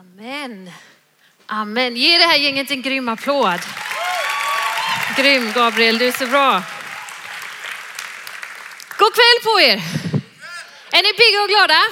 Amen. 0.00 0.70
Amen. 1.46 1.96
Ge 1.96 2.18
det 2.18 2.24
här 2.24 2.36
gänget 2.36 2.70
en 2.70 2.82
grym 2.82 3.08
applåd. 3.08 3.60
Grym 5.16 5.52
Gabriel, 5.52 5.98
du 5.98 6.08
är 6.08 6.12
så 6.12 6.26
bra. 6.26 6.62
God 8.98 9.14
kväll 9.14 9.40
på 9.44 9.60
er. 9.60 9.80
Är 10.90 11.02
ni 11.02 11.12
pigga 11.12 11.42
och 11.42 11.48
glada? 11.48 11.82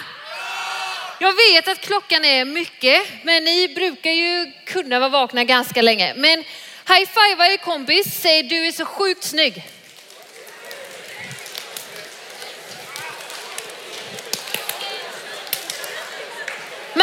Jag 1.19 1.33
vet 1.33 1.69
att 1.69 1.81
klockan 1.81 2.25
är 2.25 2.45
mycket, 2.45 3.09
men 3.23 3.45
ni 3.45 3.75
brukar 3.75 4.11
ju 4.11 4.53
kunna 4.67 4.99
vara 4.99 5.11
vakna 5.11 5.45
ganska 5.45 5.83
länge. 5.83 6.15
Men 6.17 6.39
high 6.89 7.07
five 7.07 7.53
er 7.53 7.57
kompis, 7.57 8.21
säg 8.21 8.43
du 8.43 8.67
är 8.67 8.73
så 8.73 8.85
sjukt 8.85 9.25
snygg. 9.25 9.65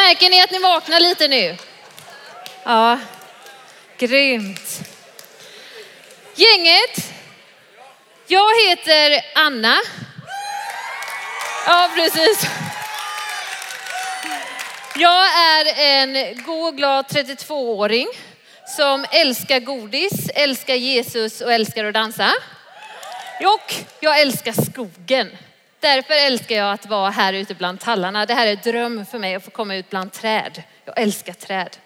Märker 0.07 0.29
ni 0.29 0.41
att 0.41 0.51
ni 0.51 0.59
vaknar 0.59 0.99
lite 0.99 1.27
nu? 1.27 1.57
Ja, 2.63 2.99
grymt. 3.97 4.81
Gänget, 6.35 7.13
jag 8.27 8.67
heter 8.67 9.25
Anna. 9.35 9.77
Ja, 11.65 11.89
precis. 11.95 12.45
Jag 14.95 15.25
är 15.25 15.79
en 15.79 16.43
god 16.43 16.67
och 16.67 16.77
glad 16.77 17.05
32-åring 17.05 18.07
som 18.77 19.05
älskar 19.11 19.59
godis, 19.59 20.29
älskar 20.35 20.75
Jesus 20.75 21.41
och 21.41 21.53
älskar 21.53 21.85
att 21.85 21.93
dansa. 21.93 22.33
Och 23.39 23.73
jag 23.99 24.19
älskar 24.19 24.71
skogen. 24.71 25.37
Därför 25.81 26.13
älskar 26.13 26.55
jag 26.55 26.71
att 26.71 26.85
vara 26.85 27.09
här 27.09 27.33
ute 27.33 27.53
bland 27.53 27.79
tallarna. 27.79 28.25
Det 28.25 28.33
här 28.33 28.47
är 28.47 28.51
en 28.51 28.59
dröm 28.63 29.05
för 29.05 29.19
mig 29.19 29.35
att 29.35 29.45
få 29.45 29.51
komma 29.51 29.75
ut 29.75 29.89
bland 29.89 30.13
träd. 30.13 30.63
Jag 30.85 30.99
älskar 30.99 31.33
träd. 31.33 31.77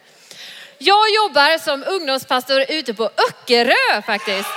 Jag 0.78 1.10
jobbar 1.16 1.58
som 1.58 1.84
ungdomspastor 1.88 2.66
ute 2.70 2.94
på 2.94 3.10
Öckerö 3.30 4.02
faktiskt. 4.06 4.50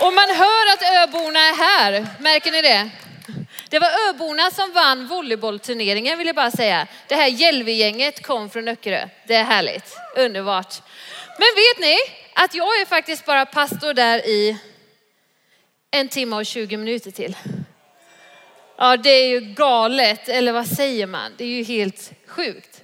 Och 0.00 0.12
man 0.12 0.28
hör 0.36 0.72
att 0.72 0.82
öborna 0.82 1.40
är 1.40 1.54
här. 1.54 2.06
Märker 2.20 2.50
ni 2.50 2.62
det? 2.62 2.90
Det 3.68 3.78
var 3.78 3.90
öborna 4.08 4.50
som 4.50 4.72
vann 4.72 5.06
volleybollturneringen 5.06 6.18
vill 6.18 6.26
jag 6.26 6.36
bara 6.36 6.50
säga. 6.50 6.86
Det 7.08 7.14
här 7.14 7.28
Hjälvegänget 7.28 8.26
kom 8.26 8.50
från 8.50 8.68
Öckerö. 8.68 9.08
Det 9.26 9.34
är 9.34 9.44
härligt, 9.44 9.96
underbart. 10.16 10.74
Men 11.38 11.48
vet 11.56 11.80
ni 11.80 11.96
att 12.34 12.54
jag 12.54 12.80
är 12.80 12.86
faktiskt 12.86 13.24
bara 13.24 13.46
pastor 13.46 13.94
där 13.94 14.18
i 14.18 14.58
en 15.90 16.08
timme 16.08 16.36
och 16.36 16.46
20 16.46 16.76
minuter 16.76 17.10
till. 17.10 17.36
Ja, 18.76 18.96
det 18.96 19.10
är 19.10 19.28
ju 19.28 19.40
galet, 19.40 20.28
eller 20.28 20.52
vad 20.52 20.66
säger 20.66 21.06
man? 21.06 21.32
Det 21.36 21.44
är 21.44 21.48
ju 21.48 21.62
helt 21.62 22.12
sjukt. 22.26 22.82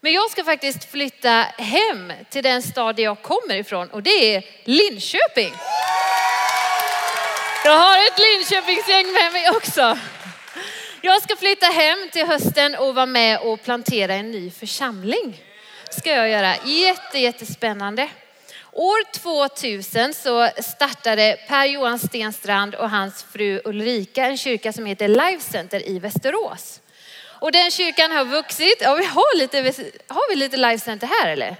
Men 0.00 0.12
jag 0.12 0.30
ska 0.30 0.44
faktiskt 0.44 0.90
flytta 0.90 1.30
hem 1.58 2.12
till 2.30 2.42
den 2.42 2.62
stad 2.62 3.00
jag 3.00 3.22
kommer 3.22 3.56
ifrån 3.56 3.88
och 3.88 4.02
det 4.02 4.34
är 4.34 4.44
Linköping. 4.64 5.52
Jag 7.64 7.78
har 7.78 7.96
ett 7.96 8.18
Linköpingsgäng 8.18 9.12
med 9.12 9.32
mig 9.32 9.50
också. 9.50 9.98
Jag 11.00 11.22
ska 11.22 11.36
flytta 11.36 11.66
hem 11.66 12.08
till 12.12 12.26
hösten 12.26 12.74
och 12.74 12.94
vara 12.94 13.06
med 13.06 13.40
och 13.40 13.62
plantera 13.62 14.14
en 14.14 14.30
ny 14.30 14.50
församling. 14.50 15.42
Ska 15.90 16.10
jag 16.10 16.28
göra. 16.28 16.54
Jätte, 16.64 17.18
jättespännande. 17.18 18.08
År 18.74 19.12
2000 19.12 20.14
så 20.14 20.50
startade 20.62 21.38
Per-Johan 21.48 21.98
Stenstrand 21.98 22.74
och 22.74 22.90
hans 22.90 23.22
fru 23.22 23.60
Ulrika 23.64 24.26
en 24.26 24.36
kyrka 24.36 24.72
som 24.72 24.86
heter 24.86 25.08
Life 25.08 25.50
Center 25.52 25.88
i 25.88 25.98
Västerås. 25.98 26.80
Och 27.24 27.52
den 27.52 27.70
kyrkan 27.70 28.10
har 28.10 28.24
vuxit. 28.24 28.76
Ja, 28.80 28.94
vi 28.94 29.04
har, 29.04 29.38
lite, 29.38 29.56
har 30.06 30.30
vi 30.30 30.36
lite 30.36 30.56
Life 30.56 30.84
Center 30.84 31.06
här 31.06 31.28
eller? 31.28 31.56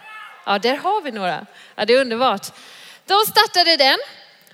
Ja, 0.47 0.59
där 0.59 0.77
har 0.77 1.01
vi 1.03 1.11
några. 1.11 1.47
Ja, 1.75 1.85
det 1.85 1.95
är 1.95 2.01
underbart. 2.01 2.47
De 3.07 3.25
startade 3.27 3.77
den 3.77 3.99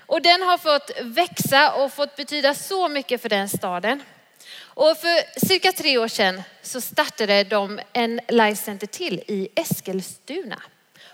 och 0.05 0.21
den 0.21 0.41
har 0.41 0.57
fått 0.57 0.91
växa 1.01 1.73
och 1.73 1.93
fått 1.93 2.15
betyda 2.15 2.53
så 2.53 2.87
mycket 2.89 3.21
för 3.21 3.29
den 3.29 3.49
staden. 3.49 4.03
Och 4.61 4.97
för 4.97 5.39
cirka 5.47 5.71
tre 5.71 5.97
år 5.97 6.07
sedan 6.07 6.41
så 6.61 6.81
startade 6.81 7.43
de 7.43 7.79
en 7.93 8.19
Life 8.27 8.63
Center 8.63 8.87
till 8.87 9.23
i 9.27 9.49
Eskilstuna. 9.55 10.61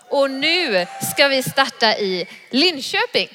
Och 0.08 0.30
nu 0.30 0.86
ska 1.12 1.28
vi 1.28 1.42
starta 1.42 1.98
i 1.98 2.28
Linköping. 2.50 3.28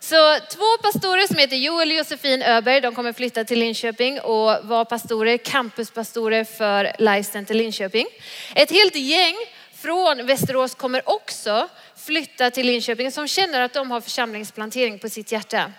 Så 0.00 0.38
två 0.50 0.78
pastorer 0.82 1.26
som 1.26 1.36
heter 1.36 1.56
Joel 1.56 1.90
och 1.90 1.96
Josefin 1.96 2.42
Öberg, 2.42 2.80
de 2.80 2.94
kommer 2.94 3.12
flytta 3.12 3.44
till 3.44 3.58
Linköping 3.58 4.20
och 4.20 4.64
vara 4.64 4.84
pastorer, 4.84 5.36
campuspastorer 5.36 6.44
för 6.44 6.92
Life 6.98 7.32
Center 7.32 7.54
Linköping. 7.54 8.06
Ett 8.54 8.70
helt 8.70 8.96
gäng 8.96 9.36
från 9.74 10.26
Västerås 10.26 10.74
kommer 10.74 11.08
också 11.08 11.68
flytta 11.96 12.50
till 12.50 12.66
Linköping 12.66 13.12
som 13.12 13.28
känner 13.28 13.60
att 13.60 13.72
de 13.72 13.90
har 13.90 14.00
församlingsplantering 14.00 14.98
på 14.98 15.08
sitt 15.08 15.32
hjärta. 15.32 15.72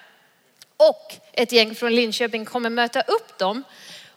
Och 0.78 1.16
ett 1.34 1.52
gäng 1.52 1.76
från 1.76 1.96
Linköping 1.96 2.46
kommer 2.46 2.70
möta 2.70 3.02
upp 3.02 3.38
dem 3.38 3.64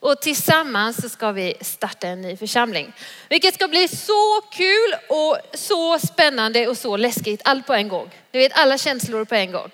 och 0.05 0.21
tillsammans 0.21 1.03
så 1.03 1.09
ska 1.09 1.33
vi 1.33 1.55
starta 1.61 2.09
en 2.09 2.21
ny 2.21 2.37
församling. 2.37 2.93
Vilket 3.29 3.55
ska 3.55 3.69
bli 3.69 3.89
så 3.89 4.41
kul 4.53 4.95
och 5.09 5.39
så 5.55 5.99
spännande 5.99 6.69
och 6.69 6.79
så 6.79 6.97
läskigt. 6.97 7.41
Allt 7.45 7.67
på 7.67 7.75
en 7.75 7.89
gång. 7.89 8.11
Du 8.31 8.39
vet 8.39 8.53
alla 8.59 8.79
känslor 8.79 9.25
på 9.25 9.35
en 9.35 9.53
gång. 9.53 9.71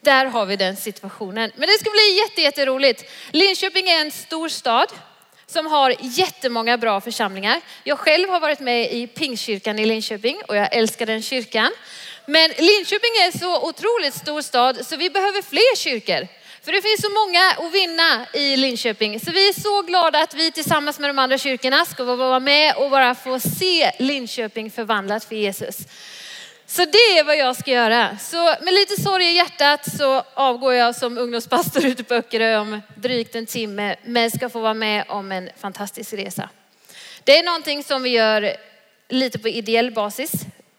Där 0.00 0.26
har 0.26 0.46
vi 0.46 0.56
den 0.56 0.76
situationen. 0.76 1.52
Men 1.56 1.68
det 1.68 1.78
ska 1.80 1.90
bli 1.90 2.18
jätte, 2.18 2.42
jätteroligt. 2.42 3.04
Linköping 3.30 3.88
är 3.88 4.00
en 4.00 4.10
stor 4.10 4.48
stad 4.48 4.88
som 5.46 5.66
har 5.66 5.94
jättemånga 6.00 6.78
bra 6.78 7.00
församlingar. 7.00 7.60
Jag 7.84 7.98
själv 7.98 8.28
har 8.28 8.40
varit 8.40 8.60
med 8.60 8.92
i 8.92 9.06
Pingstkyrkan 9.06 9.78
i 9.78 9.84
Linköping 9.84 10.40
och 10.48 10.56
jag 10.56 10.74
älskar 10.76 11.06
den 11.06 11.22
kyrkan. 11.22 11.70
Men 12.26 12.50
Linköping 12.50 13.10
är 13.22 13.26
en 13.26 13.38
så 13.38 13.68
otroligt 13.68 14.14
stor 14.14 14.42
stad 14.42 14.86
så 14.86 14.96
vi 14.96 15.10
behöver 15.10 15.42
fler 15.42 15.76
kyrkor. 15.76 16.28
För 16.66 16.72
det 16.72 16.82
finns 16.82 17.00
så 17.00 17.10
många 17.10 17.68
att 17.68 17.74
vinna 17.74 18.26
i 18.32 18.56
Linköping. 18.56 19.20
Så 19.20 19.32
vi 19.32 19.48
är 19.48 19.52
så 19.52 19.82
glada 19.82 20.22
att 20.22 20.34
vi 20.34 20.52
tillsammans 20.52 20.98
med 20.98 21.10
de 21.10 21.18
andra 21.18 21.38
kyrkorna 21.38 21.84
ska 21.84 22.04
vara 22.04 22.40
med 22.40 22.76
och 22.76 22.90
bara 22.90 23.14
få 23.14 23.40
se 23.40 23.92
Linköping 23.98 24.70
förvandlat 24.70 25.24
för 25.24 25.36
Jesus. 25.36 25.76
Så 26.66 26.84
det 26.84 27.18
är 27.18 27.24
vad 27.24 27.36
jag 27.36 27.56
ska 27.56 27.70
göra. 27.70 28.18
Så 28.18 28.54
med 28.62 28.74
lite 28.74 29.02
sorg 29.02 29.24
i 29.24 29.36
hjärtat 29.36 29.96
så 29.98 30.22
avgår 30.34 30.74
jag 30.74 30.96
som 30.96 31.18
ungdomspastor 31.18 31.86
ute 31.86 32.04
på 32.04 32.14
Öckerö 32.14 32.58
om 32.58 32.82
drygt 32.94 33.34
en 33.34 33.46
timme, 33.46 33.96
men 34.04 34.30
ska 34.30 34.48
få 34.48 34.60
vara 34.60 34.74
med 34.74 35.04
om 35.08 35.32
en 35.32 35.50
fantastisk 35.60 36.12
resa. 36.12 36.48
Det 37.24 37.38
är 37.38 37.42
någonting 37.42 37.84
som 37.84 38.02
vi 38.02 38.10
gör 38.10 38.56
lite 39.08 39.38
på 39.38 39.48
ideell 39.48 39.90
basis 39.90 40.32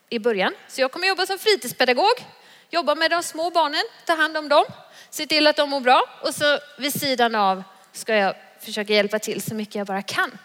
i 0.09 0.19
början. 0.19 0.53
Så 0.67 0.81
jag 0.81 0.91
kommer 0.91 1.07
jobba 1.07 1.25
som 1.25 1.39
fritidspedagog, 1.39 2.25
jobba 2.69 2.95
med 2.95 3.11
de 3.11 3.23
små 3.23 3.49
barnen, 3.49 3.83
ta 4.05 4.15
hand 4.15 4.37
om 4.37 4.49
dem, 4.49 4.65
se 5.09 5.25
till 5.25 5.47
att 5.47 5.55
de 5.55 5.69
mår 5.69 5.79
bra 5.79 6.03
och 6.21 6.35
så 6.35 6.59
vid 6.77 6.99
sidan 6.99 7.35
av 7.35 7.63
ska 7.93 8.15
jag 8.15 8.35
försöka 8.59 8.93
hjälpa 8.93 9.19
till 9.19 9.41
så 9.41 9.55
mycket 9.55 9.75
jag 9.75 9.87
bara 9.87 10.01
kan. 10.01 10.37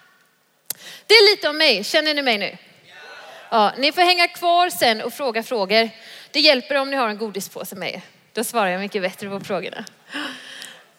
Det 1.07 1.13
är 1.13 1.31
lite 1.31 1.49
om 1.49 1.57
mig, 1.57 1.83
känner 1.83 2.13
ni 2.13 2.21
mig 2.21 2.37
nu? 2.37 2.57
Ja, 3.49 3.73
ni 3.77 3.91
får 3.91 4.01
hänga 4.01 4.27
kvar 4.27 4.69
sen 4.69 5.01
och 5.01 5.13
fråga 5.13 5.43
frågor. 5.43 5.89
Det 6.31 6.39
hjälper 6.39 6.75
om 6.75 6.89
ni 6.89 6.95
har 6.95 7.09
en 7.09 7.17
godispåse 7.17 7.75
med 7.75 7.93
er. 7.93 8.01
Då 8.33 8.43
svarar 8.43 8.67
jag 8.67 8.81
mycket 8.81 9.01
bättre 9.01 9.29
på 9.29 9.39
frågorna. 9.39 9.85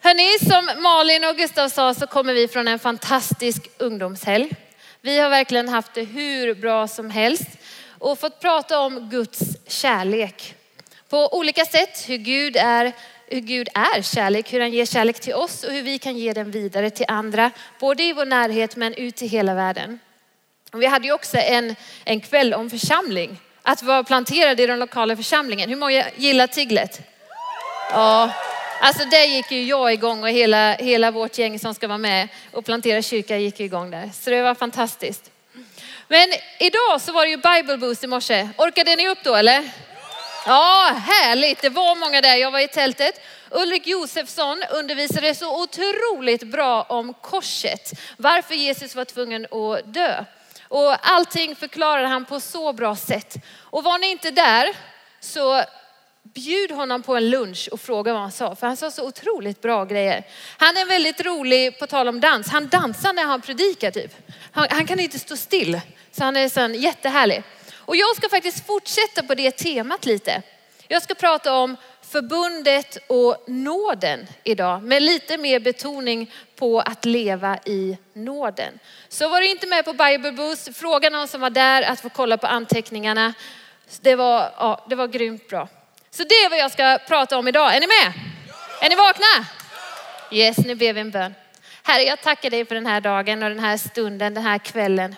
Hörni, 0.00 0.38
som 0.48 0.82
Malin 0.82 1.24
och 1.24 1.36
Gustav 1.36 1.68
sa 1.68 1.94
så 1.94 2.06
kommer 2.06 2.34
vi 2.34 2.48
från 2.48 2.68
en 2.68 2.78
fantastisk 2.78 3.68
ungdomshelg. 3.78 4.50
Vi 5.00 5.18
har 5.18 5.30
verkligen 5.30 5.68
haft 5.68 5.94
det 5.94 6.04
hur 6.04 6.54
bra 6.54 6.88
som 6.88 7.10
helst 7.10 7.48
och 7.98 8.18
fått 8.18 8.40
prata 8.40 8.78
om 8.78 9.10
Guds 9.10 9.40
kärlek. 9.68 10.54
På 11.08 11.38
olika 11.38 11.64
sätt, 11.64 12.08
hur 12.08 12.16
Gud 12.16 12.56
är, 12.56 12.92
hur 13.26 13.40
Gud 13.40 13.68
är 13.74 14.02
kärlek, 14.02 14.52
hur 14.52 14.60
han 14.60 14.70
ger 14.70 14.86
kärlek 14.86 15.20
till 15.20 15.34
oss 15.34 15.64
och 15.64 15.72
hur 15.72 15.82
vi 15.82 15.98
kan 15.98 16.18
ge 16.18 16.32
den 16.32 16.50
vidare 16.50 16.90
till 16.90 17.06
andra, 17.08 17.50
både 17.80 18.02
i 18.02 18.12
vår 18.12 18.24
närhet 18.24 18.76
men 18.76 18.94
ut 18.94 19.22
i 19.22 19.26
hela 19.26 19.54
världen. 19.54 19.98
Vi 20.72 20.86
hade 20.86 21.06
ju 21.06 21.12
också 21.12 21.36
en, 21.38 21.76
en 22.04 22.20
kväll 22.20 22.54
om 22.54 22.70
församling. 22.70 23.40
Att 23.62 23.82
vara 23.82 24.04
planterad 24.04 24.60
i 24.60 24.66
den 24.66 24.78
lokala 24.78 25.16
församlingen. 25.16 25.68
Hur 25.68 25.76
många 25.76 26.04
gillar 26.16 26.46
Tiglet? 26.46 27.00
Ja, 27.90 28.30
alltså 28.80 29.04
där 29.04 29.24
gick 29.24 29.52
ju 29.52 29.62
jag 29.64 29.92
igång 29.92 30.22
och 30.22 30.28
hela, 30.28 30.72
hela 30.72 31.10
vårt 31.10 31.38
gäng 31.38 31.58
som 31.58 31.74
ska 31.74 31.88
vara 31.88 31.98
med 31.98 32.28
och 32.52 32.64
plantera 32.64 33.02
kyrka 33.02 33.36
gick 33.36 33.60
igång 33.60 33.90
där. 33.90 34.10
Så 34.14 34.30
det 34.30 34.42
var 34.42 34.54
fantastiskt. 34.54 35.30
Men 36.08 36.28
idag 36.60 37.00
så 37.00 37.12
var 37.12 37.24
det 37.24 37.30
ju 37.30 37.36
Bible 37.36 37.76
Boost 37.76 38.04
i 38.04 38.06
morse. 38.06 38.48
Orkade 38.58 38.96
ni 38.96 39.08
upp 39.08 39.18
då 39.24 39.34
eller? 39.34 39.70
Ja, 40.46 40.96
härligt. 41.06 41.62
Det 41.62 41.68
var 41.68 41.96
många 41.96 42.20
där. 42.20 42.36
Jag 42.36 42.50
var 42.50 42.60
i 42.60 42.68
tältet. 42.68 43.20
Ulrik 43.50 43.86
Josefsson 43.86 44.62
undervisade 44.70 45.34
så 45.34 45.62
otroligt 45.62 46.42
bra 46.42 46.82
om 46.82 47.14
korset. 47.14 47.92
Varför 48.16 48.54
Jesus 48.54 48.94
var 48.94 49.04
tvungen 49.04 49.44
att 49.44 49.94
dö. 49.94 50.24
Och 50.68 50.96
allting 51.00 51.56
förklarade 51.56 52.08
han 52.08 52.24
på 52.24 52.40
så 52.40 52.72
bra 52.72 52.96
sätt. 52.96 53.36
Och 53.58 53.84
var 53.84 53.98
ni 53.98 54.10
inte 54.10 54.30
där 54.30 54.76
så 55.20 55.62
bjud 56.22 56.70
honom 56.70 57.02
på 57.02 57.16
en 57.16 57.30
lunch 57.30 57.68
och 57.72 57.80
fråga 57.80 58.12
vad 58.12 58.22
han 58.22 58.32
sa. 58.32 58.54
För 58.54 58.66
han 58.66 58.76
sa 58.76 58.90
så 58.90 59.06
otroligt 59.06 59.62
bra 59.62 59.84
grejer. 59.84 60.24
Han 60.56 60.76
är 60.76 60.86
väldigt 60.86 61.20
rolig, 61.20 61.78
på 61.78 61.86
tal 61.86 62.08
om 62.08 62.20
dans. 62.20 62.48
Han 62.48 62.68
dansar 62.68 63.12
när 63.12 63.24
han 63.24 63.40
predikar 63.40 63.90
typ. 63.90 64.14
Han, 64.52 64.66
han 64.70 64.86
kan 64.86 65.00
inte 65.00 65.18
stå 65.18 65.36
still. 65.36 65.80
Så 66.12 66.24
han 66.24 66.36
är 66.36 66.48
sån 66.48 66.74
jättehärlig. 66.74 67.42
Och 67.86 67.96
jag 67.96 68.16
ska 68.16 68.28
faktiskt 68.28 68.66
fortsätta 68.66 69.22
på 69.22 69.34
det 69.34 69.50
temat 69.50 70.06
lite. 70.06 70.42
Jag 70.88 71.02
ska 71.02 71.14
prata 71.14 71.54
om 71.54 71.76
förbundet 72.02 72.98
och 73.06 73.44
nåden 73.46 74.26
idag 74.44 74.82
med 74.82 75.02
lite 75.02 75.38
mer 75.38 75.60
betoning 75.60 76.32
på 76.56 76.80
att 76.80 77.04
leva 77.04 77.58
i 77.64 77.98
nåden. 78.12 78.78
Så 79.08 79.28
var 79.28 79.40
du 79.40 79.50
inte 79.50 79.66
med 79.66 79.84
på 79.84 79.92
Bible 79.92 80.32
Boost, 80.32 80.76
fråga 80.76 81.10
någon 81.10 81.28
som 81.28 81.40
var 81.40 81.50
där 81.50 81.82
att 81.82 82.00
få 82.00 82.08
kolla 82.08 82.36
på 82.36 82.46
anteckningarna. 82.46 83.34
Det 84.00 84.14
var, 84.14 84.52
ja, 84.58 84.86
det 84.88 84.94
var 84.94 85.08
grymt 85.08 85.48
bra. 85.48 85.68
Så 86.10 86.22
det 86.22 86.34
är 86.34 86.50
vad 86.50 86.58
jag 86.58 86.72
ska 86.72 86.98
prata 87.08 87.38
om 87.38 87.48
idag. 87.48 87.76
Är 87.76 87.80
ni 87.80 87.86
med? 87.86 88.12
Är 88.80 88.90
ni 88.90 88.96
vakna? 88.96 89.46
Yes, 90.30 90.58
nu 90.58 90.74
ber 90.74 90.92
vi 90.92 91.00
en 91.00 91.10
bön. 91.10 91.34
Herre, 91.82 92.02
jag 92.02 92.20
tackar 92.20 92.50
dig 92.50 92.64
för 92.64 92.74
den 92.74 92.86
här 92.86 93.00
dagen 93.00 93.42
och 93.42 93.48
den 93.48 93.60
här 93.60 93.76
stunden, 93.76 94.34
den 94.34 94.44
här 94.44 94.58
kvällen. 94.58 95.16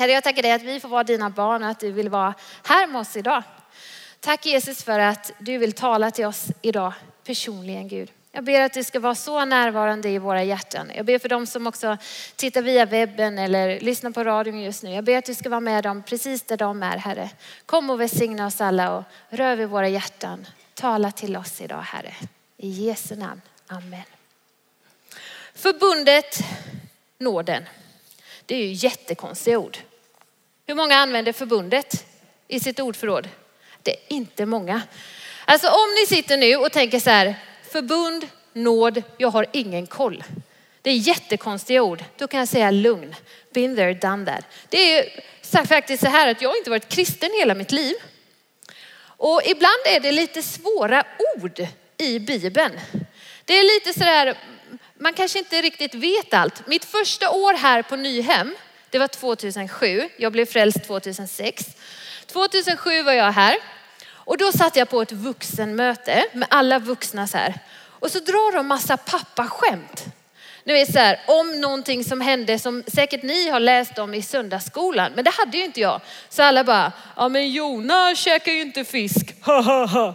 Herre, 0.00 0.12
jag 0.12 0.24
tackar 0.24 0.42
dig 0.42 0.52
att 0.52 0.62
vi 0.62 0.80
får 0.80 0.88
vara 0.88 1.04
dina 1.04 1.30
barn 1.30 1.62
och 1.62 1.68
att 1.68 1.80
du 1.80 1.92
vill 1.92 2.08
vara 2.08 2.34
här 2.64 2.86
med 2.86 3.00
oss 3.00 3.16
idag. 3.16 3.42
Tack 4.20 4.46
Jesus 4.46 4.84
för 4.84 4.98
att 4.98 5.32
du 5.38 5.58
vill 5.58 5.72
tala 5.72 6.10
till 6.10 6.26
oss 6.26 6.46
idag 6.62 6.92
personligen 7.24 7.88
Gud. 7.88 8.10
Jag 8.32 8.44
ber 8.44 8.60
att 8.60 8.72
du 8.72 8.84
ska 8.84 9.00
vara 9.00 9.14
så 9.14 9.44
närvarande 9.44 10.08
i 10.08 10.18
våra 10.18 10.44
hjärtan. 10.44 10.90
Jag 10.96 11.06
ber 11.06 11.18
för 11.18 11.28
dem 11.28 11.46
som 11.46 11.66
också 11.66 11.96
tittar 12.36 12.62
via 12.62 12.84
webben 12.84 13.38
eller 13.38 13.80
lyssnar 13.80 14.10
på 14.10 14.24
radion 14.24 14.60
just 14.60 14.82
nu. 14.82 14.90
Jag 14.90 15.04
ber 15.04 15.18
att 15.18 15.24
du 15.24 15.34
ska 15.34 15.48
vara 15.48 15.60
med 15.60 15.84
dem 15.84 16.02
precis 16.02 16.42
där 16.42 16.56
de 16.56 16.82
är 16.82 16.96
Herre. 16.96 17.30
Kom 17.66 17.90
och 17.90 18.00
välsigna 18.00 18.46
oss 18.46 18.60
alla 18.60 18.96
och 18.96 19.04
rör 19.28 19.56
vid 19.56 19.68
våra 19.68 19.88
hjärtan. 19.88 20.46
Tala 20.74 21.12
till 21.12 21.36
oss 21.36 21.60
idag 21.60 21.82
Herre. 21.82 22.14
I 22.56 22.68
Jesu 22.68 23.16
namn. 23.16 23.40
Amen. 23.66 24.02
Förbundet 25.54 26.38
nåden. 27.18 27.64
Det 28.46 28.54
är 28.54 28.66
ju 28.66 28.72
jättekonstiga 28.72 29.58
ord. 29.58 29.78
Hur 30.70 30.74
många 30.74 30.96
använder 30.96 31.32
förbundet 31.32 32.06
i 32.48 32.60
sitt 32.60 32.80
ordförråd? 32.80 33.28
Det 33.82 33.90
är 33.90 33.98
inte 34.08 34.46
många. 34.46 34.82
Alltså 35.44 35.68
om 35.68 35.94
ni 36.00 36.06
sitter 36.06 36.36
nu 36.36 36.56
och 36.56 36.72
tänker 36.72 37.00
så 37.00 37.10
här, 37.10 37.34
förbund, 37.72 38.28
nåd, 38.52 39.02
jag 39.16 39.28
har 39.28 39.46
ingen 39.52 39.86
koll. 39.86 40.24
Det 40.82 40.90
är 40.90 40.94
jättekonstiga 40.94 41.82
ord. 41.82 42.04
Då 42.16 42.28
kan 42.28 42.40
jag 42.40 42.48
säga 42.48 42.70
lugn. 42.70 43.14
Been 43.52 43.76
there, 43.76 43.94
done 43.94 44.26
that. 44.26 44.44
Det 44.68 44.98
är 44.98 45.66
faktiskt 45.66 46.02
så 46.02 46.08
här 46.08 46.28
att 46.28 46.42
jag 46.42 46.56
inte 46.56 46.70
varit 46.70 46.88
kristen 46.88 47.30
hela 47.40 47.54
mitt 47.54 47.72
liv. 47.72 47.94
Och 49.02 49.42
ibland 49.44 49.86
är 49.86 50.00
det 50.00 50.12
lite 50.12 50.42
svåra 50.42 51.04
ord 51.36 51.66
i 51.98 52.18
Bibeln. 52.18 52.80
Det 53.44 53.58
är 53.58 53.74
lite 53.74 53.98
sådär, 53.98 54.38
man 54.98 55.14
kanske 55.14 55.38
inte 55.38 55.62
riktigt 55.62 55.94
vet 55.94 56.34
allt. 56.34 56.66
Mitt 56.66 56.84
första 56.84 57.30
år 57.30 57.54
här 57.54 57.82
på 57.82 57.96
Nyhem, 57.96 58.56
det 58.90 58.98
var 58.98 59.08
2007. 59.08 60.08
Jag 60.16 60.32
blev 60.32 60.46
frälst 60.46 60.84
2006. 60.84 61.66
2007 62.26 63.02
var 63.02 63.12
jag 63.12 63.32
här 63.32 63.56
och 64.30 64.36
då 64.36 64.52
satt 64.52 64.76
jag 64.76 64.88
på 64.88 65.02
ett 65.02 65.12
vuxenmöte 65.12 66.24
med 66.32 66.48
alla 66.50 66.78
vuxna 66.78 67.26
så 67.26 67.38
här. 67.38 67.58
Och 67.88 68.10
så 68.10 68.18
drar 68.18 68.56
de 68.56 68.66
massa 68.66 68.96
pappaskämt. 68.96 70.04
Ni 70.64 70.72
vet 70.72 70.92
så 70.92 70.98
här, 70.98 71.20
om 71.26 71.60
någonting 71.60 72.04
som 72.04 72.20
hände 72.20 72.58
som 72.58 72.82
säkert 72.86 73.22
ni 73.22 73.48
har 73.48 73.60
läst 73.60 73.98
om 73.98 74.14
i 74.14 74.22
söndagsskolan. 74.22 75.12
Men 75.14 75.24
det 75.24 75.30
hade 75.30 75.56
ju 75.56 75.64
inte 75.64 75.80
jag. 75.80 76.00
Så 76.28 76.42
alla 76.42 76.64
bara, 76.64 76.92
ja 77.16 77.28
men 77.28 77.50
Jona 77.50 78.14
käkar 78.14 78.52
ju 78.52 78.60
inte 78.60 78.84
fisk. 78.84 79.34
Ha 79.44 79.60
ha 79.60 79.86
ha. 79.86 80.14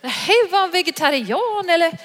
Nej, 0.00 0.50
var 0.50 0.60
han 0.60 0.70
vegetarian 0.70 1.68
eller? 1.68 1.98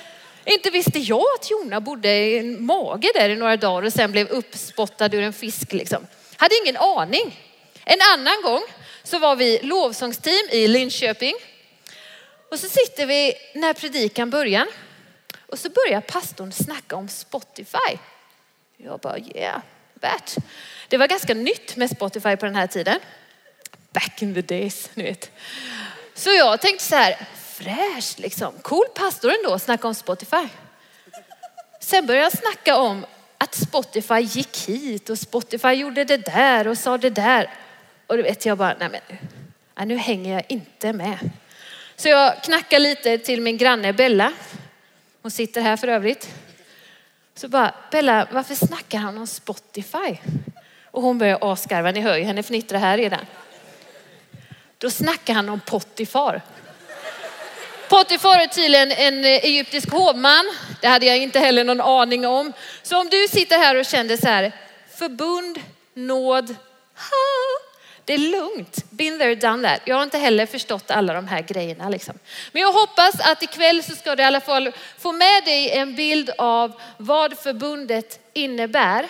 Inte 0.46 0.70
visste 0.70 1.00
jag 1.00 1.26
att 1.40 1.52
Jona 1.52 1.82
bodde 1.82 2.16
i 2.16 2.38
en 2.38 2.66
mage 2.66 3.12
där 3.14 3.30
i 3.30 3.36
några 3.36 3.58
dagar 3.58 3.88
och 3.88 3.94
sen 3.94 4.12
blev 4.12 4.28
uppspottad 4.28 5.10
ur 5.14 5.22
en 5.22 5.34
fisk 5.34 5.74
liksom. 5.74 6.08
Hade 6.36 6.56
ingen 6.64 6.78
aning. 6.78 7.40
En 7.86 8.00
annan 8.14 8.42
gång 8.44 8.62
så 9.04 9.20
var 9.20 9.36
vi 9.36 9.60
lovsångsteam 9.62 10.50
i 10.52 10.68
Linköping. 10.68 11.36
Och 12.52 12.60
så 12.60 12.70
sitter 12.70 13.06
vi 13.06 13.34
när 13.56 13.74
predikan 13.74 14.30
börjar. 14.30 14.68
Och 15.48 15.60
så 15.60 15.70
börjar 15.70 16.02
pastorn 16.02 16.52
snacka 16.52 16.96
om 16.96 17.08
Spotify. 17.08 17.98
Jag 18.78 19.00
bara 19.00 19.20
yeah, 19.20 19.62
värt. 19.94 20.36
Det 20.88 20.98
var 20.98 21.08
ganska 21.08 21.34
nytt 21.34 21.76
med 21.76 21.90
Spotify 21.90 22.36
på 22.36 22.46
den 22.46 22.56
här 22.56 22.68
tiden. 22.68 23.00
Back 23.92 24.22
in 24.22 24.34
the 24.34 24.42
days, 24.42 24.90
ni 24.94 25.04
vet. 25.04 25.32
Så 26.14 26.30
jag 26.30 26.62
tänkte 26.62 26.86
så 26.86 26.96
här, 26.96 27.28
fräscht 27.60 28.20
liksom. 28.20 28.54
Cool 28.62 28.86
pastor 28.96 29.32
ändå, 29.32 29.60
snacka 29.60 29.88
om 29.88 29.96
Spotify. 29.96 30.48
Sen 31.80 32.06
började 32.06 32.26
jag 32.26 32.38
snacka 32.38 32.78
om 32.78 33.06
att 33.38 33.56
Spotify 33.56 34.20
gick 34.20 34.58
hit 34.58 35.10
och 35.10 35.20
Spotify 35.20 35.70
gjorde 35.70 36.04
det 36.04 36.18
där 36.18 36.68
och 36.68 36.78
sa 36.78 36.98
det 36.98 37.10
där. 37.10 37.50
Och 38.08 38.18
du 38.18 38.24
vet 38.24 38.46
jag 38.46 38.58
bara, 38.58 38.76
nej 38.80 38.90
men 38.90 39.02
nej, 39.76 39.86
nu 39.86 39.98
hänger 39.98 40.34
jag 40.34 40.44
inte 40.48 40.94
med. 40.94 41.32
Så 41.96 42.10
jag 42.10 42.44
knackar 42.44 42.80
lite 42.80 43.18
till 43.18 43.42
min 43.42 43.58
granne 43.58 43.94
Bella. 43.94 44.34
Hon 45.22 45.32
sitter 45.32 45.62
här 45.62 45.78
för 45.78 45.88
övrigt. 45.88 46.30
Så 47.36 47.48
bara, 47.48 47.74
Bella, 47.92 48.28
varför 48.32 48.56
snackar 48.56 48.98
han 48.98 49.18
om 49.18 49.28
Spotify? 49.28 50.18
Och 50.92 51.02
hon 51.02 51.18
börjar 51.18 51.38
asgarva, 51.42 51.92
ni 51.92 52.00
hör 52.00 52.18
ju 52.18 52.24
henne 52.24 52.44
fnittra 52.44 52.78
här 52.78 52.98
redan. 52.98 53.26
Då 54.78 54.90
snackar 54.90 55.34
han 55.34 55.50
om 55.50 55.60
Potifar. 55.60 56.42
Potifar 57.90 58.40
är 58.40 58.48
tydligen 58.48 58.92
en 58.92 59.26
eh, 59.26 59.32
egyptisk 59.32 59.92
hovman. 59.92 60.46
Det 60.82 60.88
hade 60.88 61.06
jag 61.06 61.18
inte 61.18 61.40
heller 61.40 61.64
någon 61.64 61.82
aning 61.82 62.28
om. 62.28 62.54
Så 62.84 63.00
om 63.00 63.10
du 63.10 63.28
sitter 63.28 63.58
här 63.58 63.76
och 63.76 63.86
känner 63.86 64.18
så 64.18 64.28
här, 64.28 64.52
förbund, 64.98 65.60
nåd, 65.94 66.56
ha, 66.96 67.70
det 68.06 68.14
är 68.14 68.18
lugnt. 68.18 68.90
Been 68.90 69.20
there, 69.20 69.36
done 69.36 69.70
that. 69.70 69.82
Jag 69.86 69.96
har 69.96 70.04
inte 70.04 70.18
heller 70.18 70.46
förstått 70.46 70.92
alla 70.92 71.14
de 71.14 71.28
här 71.28 71.42
grejerna. 71.42 71.90
Liksom. 71.90 72.20
Men 72.52 72.62
jag 72.62 72.74
hoppas 72.74 73.20
att 73.20 73.44
ikväll 73.44 73.84
så 73.84 73.96
ska 73.96 74.16
du 74.16 74.24
i 74.24 74.26
alla 74.26 74.42
fall 74.42 74.72
få 75.00 75.12
med 75.12 75.44
dig 75.46 75.72
en 75.72 75.96
bild 75.96 76.30
av 76.38 76.82
vad 76.98 77.40
förbundet 77.40 78.20
innebär 78.34 79.08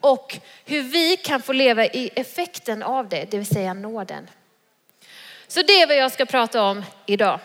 och 0.00 0.38
hur 0.64 0.82
vi 0.82 1.16
kan 1.16 1.42
få 1.42 1.52
leva 1.52 1.86
i 1.86 2.10
effekten 2.14 2.82
av 2.82 3.08
det, 3.08 3.26
det 3.30 3.38
vill 3.38 3.46
säga 3.46 3.74
nåden. 3.74 4.30
Så 5.48 5.62
det 5.62 5.82
är 5.82 5.86
vad 5.86 5.96
jag 5.96 6.12
ska 6.12 6.26
prata 6.26 6.62
om 6.62 6.84
idag. 7.06 7.40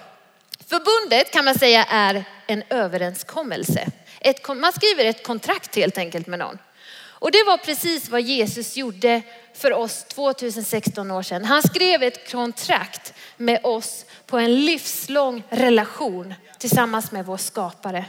Förbundet 0.69 1.31
kan 1.31 1.45
man 1.45 1.56
säga 1.56 1.86
är 1.86 2.24
en 2.48 2.63
överenskommelse. 2.69 3.88
Ett, 4.19 4.48
man 4.48 4.74
skriver 4.74 5.06
ett 5.06 5.24
kontrakt 5.24 5.75
helt 5.75 5.98
enkelt 5.98 6.27
med 6.27 6.39
någon. 6.39 6.57
Och 7.00 7.31
det 7.31 7.44
var 7.44 7.57
precis 7.57 8.10
vad 8.10 8.21
Jesus 8.21 8.77
gjorde 8.77 9.21
för 9.54 9.74
oss 9.74 10.04
2016 10.04 11.11
år 11.11 11.23
sedan. 11.23 11.45
Han 11.45 11.64
skrev 11.64 12.04
ett 12.04 12.31
kontrakt 12.31 13.14
med 13.38 13.59
oss 13.64 14.06
på 14.26 14.38
en 14.38 14.66
livslång 14.66 15.44
relation 15.49 16.33
tillsammans 16.57 17.11
med 17.11 17.26
vår 17.26 17.38
skapare. 17.38 18.06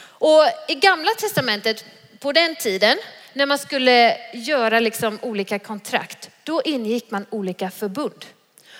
Och 0.00 0.44
i 0.68 0.74
gamla 0.74 1.10
testamentet 1.10 1.84
på 2.18 2.32
den 2.32 2.56
tiden 2.56 2.98
när 3.32 3.46
man 3.46 3.58
skulle 3.58 4.16
göra 4.34 4.80
liksom 4.80 5.18
olika 5.22 5.58
kontrakt, 5.58 6.30
då 6.44 6.62
ingick 6.64 7.10
man 7.10 7.26
olika 7.30 7.70
förbund. 7.70 8.24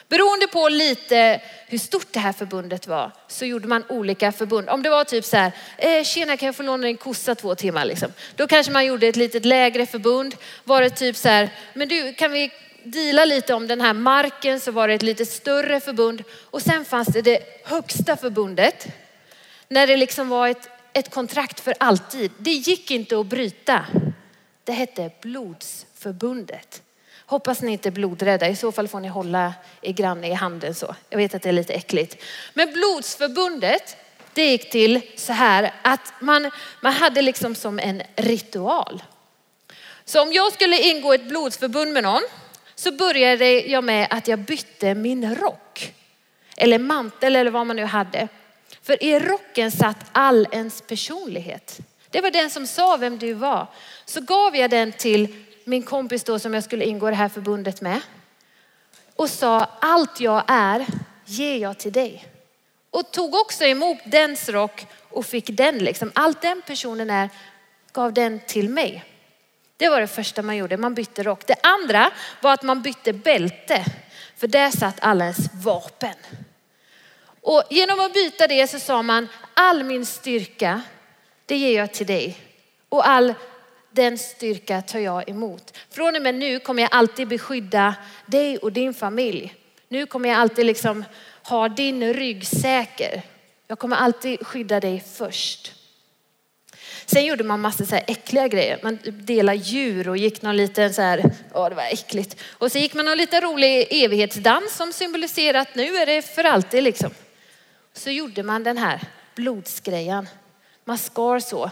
Beroende 0.08 0.46
på 0.46 0.68
lite 0.68 1.40
hur 1.66 1.78
stort 1.78 2.12
det 2.12 2.20
här 2.20 2.32
förbundet 2.32 2.86
var 2.86 3.12
så 3.28 3.44
gjorde 3.44 3.68
man 3.68 3.84
olika 3.88 4.32
förbund. 4.32 4.68
Om 4.68 4.82
det 4.82 4.90
var 4.90 5.04
typ 5.04 5.24
så 5.24 5.36
här, 5.36 5.52
eh, 5.78 6.04
tjena 6.04 6.36
kan 6.36 6.46
jag 6.46 6.56
få 6.56 6.62
låna 6.62 6.86
din 6.86 6.96
kossa 6.96 7.34
två 7.34 7.54
timmar 7.54 7.84
liksom. 7.84 8.12
Då 8.36 8.46
kanske 8.46 8.72
man 8.72 8.86
gjorde 8.86 9.06
ett 9.06 9.16
litet 9.16 9.44
lägre 9.44 9.86
förbund. 9.86 10.36
Var 10.64 10.82
det 10.82 10.90
typ 10.90 11.16
så 11.16 11.28
här, 11.28 11.50
men 11.74 11.88
du 11.88 12.14
kan 12.14 12.32
vi 12.32 12.50
dela 12.82 13.24
lite 13.24 13.54
om 13.54 13.66
den 13.66 13.80
här 13.80 13.92
marken 13.92 14.60
så 14.60 14.70
var 14.70 14.88
det 14.88 14.94
ett 14.94 15.02
lite 15.02 15.26
större 15.26 15.80
förbund. 15.80 16.24
Och 16.50 16.62
sen 16.62 16.84
fanns 16.84 17.08
det 17.08 17.22
det 17.22 17.62
högsta 17.64 18.16
förbundet. 18.16 18.86
När 19.68 19.86
det 19.86 19.96
liksom 19.96 20.28
var 20.28 20.48
ett, 20.48 20.68
ett 20.92 21.10
kontrakt 21.10 21.60
för 21.60 21.74
alltid. 21.80 22.30
Det 22.38 22.52
gick 22.52 22.90
inte 22.90 23.18
att 23.18 23.26
bryta. 23.26 23.86
Det 24.64 24.72
hette 24.72 25.10
blodsförbundet. 25.22 26.82
Hoppas 27.30 27.62
ni 27.62 27.72
inte 27.72 27.88
är 27.88 27.90
blodrädda, 27.90 28.48
i 28.48 28.56
så 28.56 28.72
fall 28.72 28.88
får 28.88 29.00
ni 29.00 29.08
hålla 29.08 29.54
er 29.82 29.92
granne 29.92 30.28
i 30.28 30.32
handen 30.32 30.74
så. 30.74 30.94
Jag 31.10 31.18
vet 31.18 31.34
att 31.34 31.42
det 31.42 31.48
är 31.48 31.52
lite 31.52 31.72
äckligt. 31.72 32.22
Men 32.54 32.72
blodsförbundet, 32.72 33.96
det 34.32 34.50
gick 34.50 34.70
till 34.70 35.00
så 35.16 35.32
här 35.32 35.72
att 35.82 36.12
man, 36.20 36.50
man 36.80 36.92
hade 36.92 37.22
liksom 37.22 37.54
som 37.54 37.78
en 37.78 38.02
ritual. 38.16 39.02
Så 40.04 40.22
om 40.22 40.32
jag 40.32 40.52
skulle 40.52 40.80
ingå 40.80 41.12
ett 41.12 41.28
blodsförbund 41.28 41.92
med 41.92 42.02
någon 42.02 42.22
så 42.74 42.92
började 42.92 43.50
jag 43.50 43.84
med 43.84 44.06
att 44.10 44.28
jag 44.28 44.38
bytte 44.38 44.94
min 44.94 45.34
rock. 45.34 45.92
Eller 46.56 46.78
mantel 46.78 47.36
eller 47.36 47.50
vad 47.50 47.66
man 47.66 47.76
nu 47.76 47.84
hade. 47.84 48.28
För 48.82 49.02
i 49.02 49.18
rocken 49.18 49.70
satt 49.70 50.06
all 50.12 50.46
ens 50.52 50.80
personlighet. 50.80 51.78
Det 52.10 52.20
var 52.20 52.30
den 52.30 52.50
som 52.50 52.66
sa 52.66 52.96
vem 52.96 53.18
du 53.18 53.32
var. 53.32 53.66
Så 54.04 54.20
gav 54.20 54.56
jag 54.56 54.70
den 54.70 54.92
till 54.92 55.44
min 55.68 55.82
kompis 55.82 56.24
då 56.24 56.38
som 56.38 56.54
jag 56.54 56.64
skulle 56.64 56.84
ingå 56.84 57.10
det 57.10 57.16
här 57.16 57.28
förbundet 57.28 57.80
med 57.80 58.00
och 59.16 59.30
sa 59.30 59.68
allt 59.80 60.20
jag 60.20 60.44
är 60.46 60.86
ger 61.24 61.56
jag 61.56 61.78
till 61.78 61.92
dig. 61.92 62.26
Och 62.90 63.10
tog 63.10 63.34
också 63.34 63.64
emot 63.64 63.98
dens 64.04 64.48
rock 64.48 64.86
och 65.10 65.26
fick 65.26 65.46
den 65.46 65.78
liksom. 65.78 66.12
Allt 66.14 66.42
den 66.42 66.62
personen 66.66 67.10
är 67.10 67.30
gav 67.92 68.12
den 68.12 68.40
till 68.46 68.68
mig. 68.68 69.04
Det 69.76 69.88
var 69.88 70.00
det 70.00 70.06
första 70.06 70.42
man 70.42 70.56
gjorde, 70.56 70.76
man 70.76 70.94
bytte 70.94 71.22
rock. 71.22 71.46
Det 71.46 71.56
andra 71.62 72.10
var 72.40 72.52
att 72.52 72.62
man 72.62 72.82
bytte 72.82 73.12
bälte. 73.12 73.84
För 74.36 74.46
där 74.46 74.70
satt 74.70 74.96
alla 75.00 75.24
ens 75.24 75.54
vapen. 75.64 76.14
Och 77.40 77.62
genom 77.70 78.00
att 78.00 78.14
byta 78.14 78.46
det 78.46 78.66
så 78.66 78.78
sa 78.78 79.02
man, 79.02 79.28
all 79.54 79.84
min 79.84 80.06
styrka, 80.06 80.82
det 81.46 81.56
ger 81.56 81.78
jag 81.78 81.92
till 81.92 82.06
dig. 82.06 82.38
Och 82.88 83.08
all 83.08 83.34
den 83.90 84.18
styrka 84.18 84.82
tar 84.82 84.98
jag 84.98 85.28
emot. 85.28 85.76
Från 85.90 86.16
och 86.16 86.22
med 86.22 86.34
nu 86.34 86.58
kommer 86.58 86.82
jag 86.82 86.88
alltid 86.92 87.28
beskydda 87.28 87.94
dig 88.26 88.58
och 88.58 88.72
din 88.72 88.94
familj. 88.94 89.54
Nu 89.88 90.06
kommer 90.06 90.28
jag 90.28 90.38
alltid 90.38 90.66
liksom 90.66 91.04
ha 91.42 91.68
din 91.68 92.12
rygg 92.12 92.46
säker. 92.46 93.22
Jag 93.66 93.78
kommer 93.78 93.96
alltid 93.96 94.46
skydda 94.46 94.80
dig 94.80 95.04
först. 95.16 95.74
Sen 97.06 97.24
gjorde 97.24 97.44
man 97.44 97.60
massa 97.60 97.86
så 97.86 97.94
här 97.94 98.04
äckliga 98.06 98.48
grejer. 98.48 98.80
Man 98.82 98.98
delade 99.04 99.58
djur 99.58 100.08
och 100.08 100.16
gick 100.16 100.42
någon 100.42 100.56
liten 100.56 100.94
så 100.94 101.02
här, 101.02 101.34
Ja, 101.54 101.68
det 101.68 101.74
var 101.74 101.82
äckligt. 101.82 102.36
Och 102.50 102.72
så 102.72 102.78
gick 102.78 102.94
man 102.94 103.04
någon 103.04 103.18
liten 103.18 103.40
rolig 103.40 103.86
evighetsdans 103.90 104.76
som 104.76 104.92
symboliserar 104.92 105.58
att 105.58 105.74
nu 105.74 105.96
är 105.96 106.06
det 106.06 106.22
för 106.22 106.44
alltid 106.44 106.82
liksom. 106.82 107.10
Så 107.92 108.10
gjorde 108.10 108.42
man 108.42 108.64
den 108.64 108.78
här 108.78 109.00
blodsgrejen. 109.34 110.28
Man 110.84 110.98
skar 110.98 111.40
så. 111.40 111.70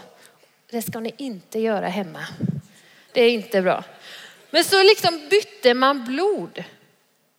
Det 0.69 0.81
ska 0.81 0.99
ni 0.99 1.13
inte 1.17 1.59
göra 1.59 1.87
hemma. 1.87 2.27
Det 3.11 3.21
är 3.21 3.29
inte 3.29 3.61
bra. 3.61 3.83
Men 4.49 4.63
så 4.63 4.83
liksom 4.83 5.27
bytte 5.29 5.73
man 5.73 6.05
blod. 6.05 6.63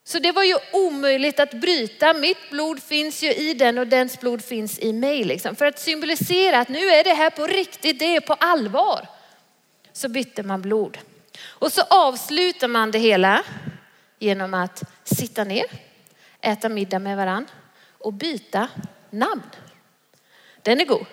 Så 0.04 0.18
det 0.18 0.32
var 0.32 0.42
ju 0.42 0.56
omöjligt 0.72 1.40
att 1.40 1.54
bryta. 1.54 2.14
Mitt 2.14 2.50
blod 2.50 2.82
finns 2.82 3.22
ju 3.22 3.32
i 3.34 3.54
den 3.54 3.78
och 3.78 3.86
dens 3.86 4.20
blod 4.20 4.44
finns 4.44 4.78
i 4.78 4.92
mig. 4.92 5.24
Liksom. 5.24 5.56
För 5.56 5.66
att 5.66 5.78
symbolisera 5.78 6.58
att 6.58 6.68
nu 6.68 6.78
är 6.78 7.04
det 7.04 7.12
här 7.12 7.30
på 7.30 7.46
riktigt, 7.46 7.98
det 7.98 8.16
är 8.16 8.20
på 8.20 8.32
allvar. 8.32 9.08
Så 9.92 10.08
bytte 10.08 10.42
man 10.42 10.62
blod. 10.62 10.98
Och 11.44 11.72
så 11.72 11.82
avslutar 11.82 12.68
man 12.68 12.90
det 12.90 12.98
hela 12.98 13.44
genom 14.18 14.54
att 14.54 14.82
sitta 15.04 15.44
ner, 15.44 15.66
äta 16.40 16.68
middag 16.68 16.98
med 16.98 17.16
varann 17.16 17.46
och 17.98 18.12
byta 18.12 18.68
namn. 19.10 19.42
Den 20.62 20.80
är 20.80 20.84
god. 20.84 21.06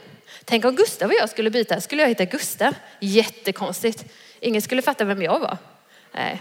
Tänk 0.45 0.65
om 0.65 0.75
Gustav 0.75 1.09
och 1.09 1.15
jag 1.19 1.29
skulle 1.29 1.49
byta, 1.49 1.81
skulle 1.81 2.01
jag 2.01 2.09
heta 2.09 2.25
Gustav? 2.25 2.75
Jättekonstigt. 2.99 4.05
Ingen 4.39 4.61
skulle 4.61 4.81
fatta 4.81 5.05
vem 5.05 5.21
jag 5.21 5.39
var. 5.39 5.57
Nej. 6.11 6.39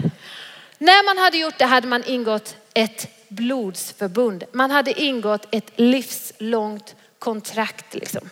När 0.78 1.04
man 1.04 1.24
hade 1.24 1.38
gjort 1.38 1.58
det 1.58 1.64
hade 1.64 1.86
man 1.86 2.04
ingått 2.04 2.56
ett 2.74 3.08
blodsförbund. 3.28 4.44
Man 4.52 4.70
hade 4.70 5.00
ingått 5.00 5.46
ett 5.50 5.72
livslångt 5.76 6.94
kontrakt. 7.18 7.94
Liksom. 7.94 8.30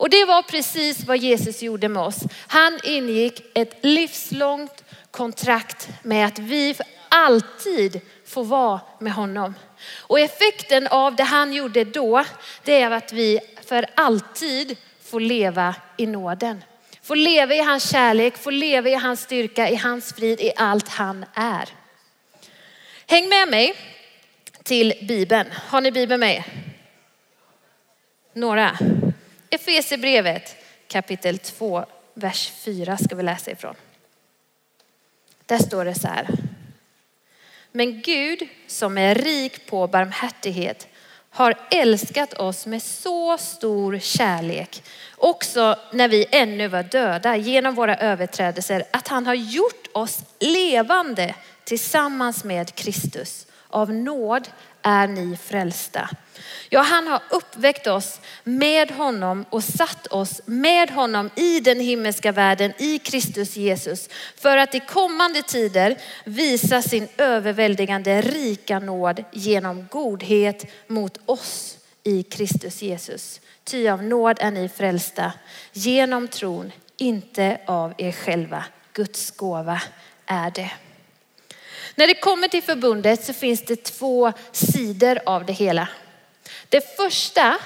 Och 0.00 0.10
det 0.10 0.24
var 0.24 0.42
precis 0.42 1.04
vad 1.04 1.18
Jesus 1.18 1.62
gjorde 1.62 1.88
med 1.88 2.02
oss. 2.02 2.20
Han 2.46 2.80
ingick 2.84 3.42
ett 3.54 3.78
livslångt 3.80 4.84
kontrakt 5.10 5.88
med 6.02 6.26
att 6.26 6.38
vi 6.38 6.74
för 6.74 6.86
alltid 7.08 8.00
får 8.26 8.44
vara 8.44 8.80
med 8.98 9.12
honom. 9.12 9.54
Och 9.98 10.20
effekten 10.20 10.86
av 10.86 11.16
det 11.16 11.22
han 11.22 11.52
gjorde 11.52 11.84
då, 11.84 12.24
det 12.64 12.82
är 12.82 12.90
att 12.90 13.12
vi 13.12 13.40
för 13.70 13.86
alltid 13.94 14.76
få 15.02 15.18
leva 15.18 15.74
i 15.96 16.06
nåden. 16.06 16.64
Få 17.02 17.14
leva 17.14 17.54
i 17.54 17.58
hans 17.58 17.90
kärlek, 17.90 18.36
få 18.36 18.50
leva 18.50 18.88
i 18.88 18.94
hans 18.94 19.20
styrka, 19.20 19.68
i 19.68 19.76
hans 19.76 20.12
frid, 20.12 20.40
i 20.40 20.52
allt 20.56 20.88
han 20.88 21.24
är. 21.34 21.68
Häng 23.06 23.28
med 23.28 23.48
mig 23.48 23.74
till 24.62 24.94
Bibeln. 25.08 25.48
Har 25.52 25.80
ni 25.80 25.92
Bibeln 25.92 26.20
med 26.20 26.42
Några? 28.32 28.78
Efesierbrevet 29.50 30.56
kapitel 30.88 31.38
2, 31.38 31.84
vers 32.14 32.52
4 32.64 32.96
ska 32.96 33.14
vi 33.14 33.22
läsa 33.22 33.50
ifrån. 33.50 33.74
Där 35.46 35.58
står 35.58 35.84
det 35.84 35.94
så 35.94 36.08
här. 36.08 36.28
Men 37.72 38.02
Gud 38.02 38.48
som 38.66 38.98
är 38.98 39.14
rik 39.14 39.66
på 39.66 39.86
barmhärtighet 39.86 40.88
har 41.30 41.54
älskat 41.70 42.34
oss 42.34 42.66
med 42.66 42.82
så 42.82 43.38
stor 43.38 43.98
kärlek, 43.98 44.82
också 45.16 45.76
när 45.92 46.08
vi 46.08 46.26
ännu 46.30 46.68
var 46.68 46.82
döda 46.82 47.36
genom 47.36 47.74
våra 47.74 47.96
överträdelser, 47.96 48.84
att 48.90 49.08
han 49.08 49.26
har 49.26 49.34
gjort 49.34 49.86
oss 49.92 50.18
levande 50.40 51.34
tillsammans 51.64 52.44
med 52.44 52.74
Kristus. 52.74 53.46
Av 53.70 53.92
nåd 53.92 54.48
är 54.82 55.06
ni 55.06 55.36
frälsta. 55.36 56.10
Ja, 56.68 56.80
han 56.80 57.06
har 57.06 57.22
uppväckt 57.30 57.86
oss 57.86 58.20
med 58.44 58.90
honom 58.90 59.44
och 59.50 59.64
satt 59.64 60.06
oss 60.06 60.40
med 60.44 60.90
honom 60.90 61.30
i 61.36 61.60
den 61.60 61.80
himmelska 61.80 62.32
världen 62.32 62.72
i 62.78 62.98
Kristus 62.98 63.56
Jesus 63.56 64.08
för 64.36 64.56
att 64.56 64.74
i 64.74 64.80
kommande 64.80 65.42
tider 65.42 65.96
visa 66.24 66.82
sin 66.82 67.08
överväldigande 67.16 68.20
rika 68.20 68.78
nåd 68.78 69.24
genom 69.32 69.86
godhet 69.90 70.64
mot 70.86 71.18
oss 71.26 71.76
i 72.02 72.22
Kristus 72.22 72.82
Jesus. 72.82 73.40
Ty 73.64 73.88
av 73.88 74.02
nåd 74.02 74.36
är 74.40 74.50
ni 74.50 74.68
frälsta 74.68 75.32
genom 75.72 76.28
tron, 76.28 76.72
inte 76.96 77.60
av 77.66 77.94
er 77.98 78.12
själva. 78.12 78.64
Guds 78.92 79.30
gåva 79.30 79.82
är 80.26 80.50
det. 80.50 80.70
När 81.94 82.06
det 82.06 82.14
kommer 82.14 82.48
till 82.48 82.62
förbundet 82.62 83.24
så 83.24 83.32
finns 83.32 83.64
det 83.64 83.84
två 83.84 84.32
sidor 84.52 85.18
av 85.26 85.46
det 85.46 85.52
hela. 85.52 85.88
Det 86.68 86.96
första, 86.96 87.58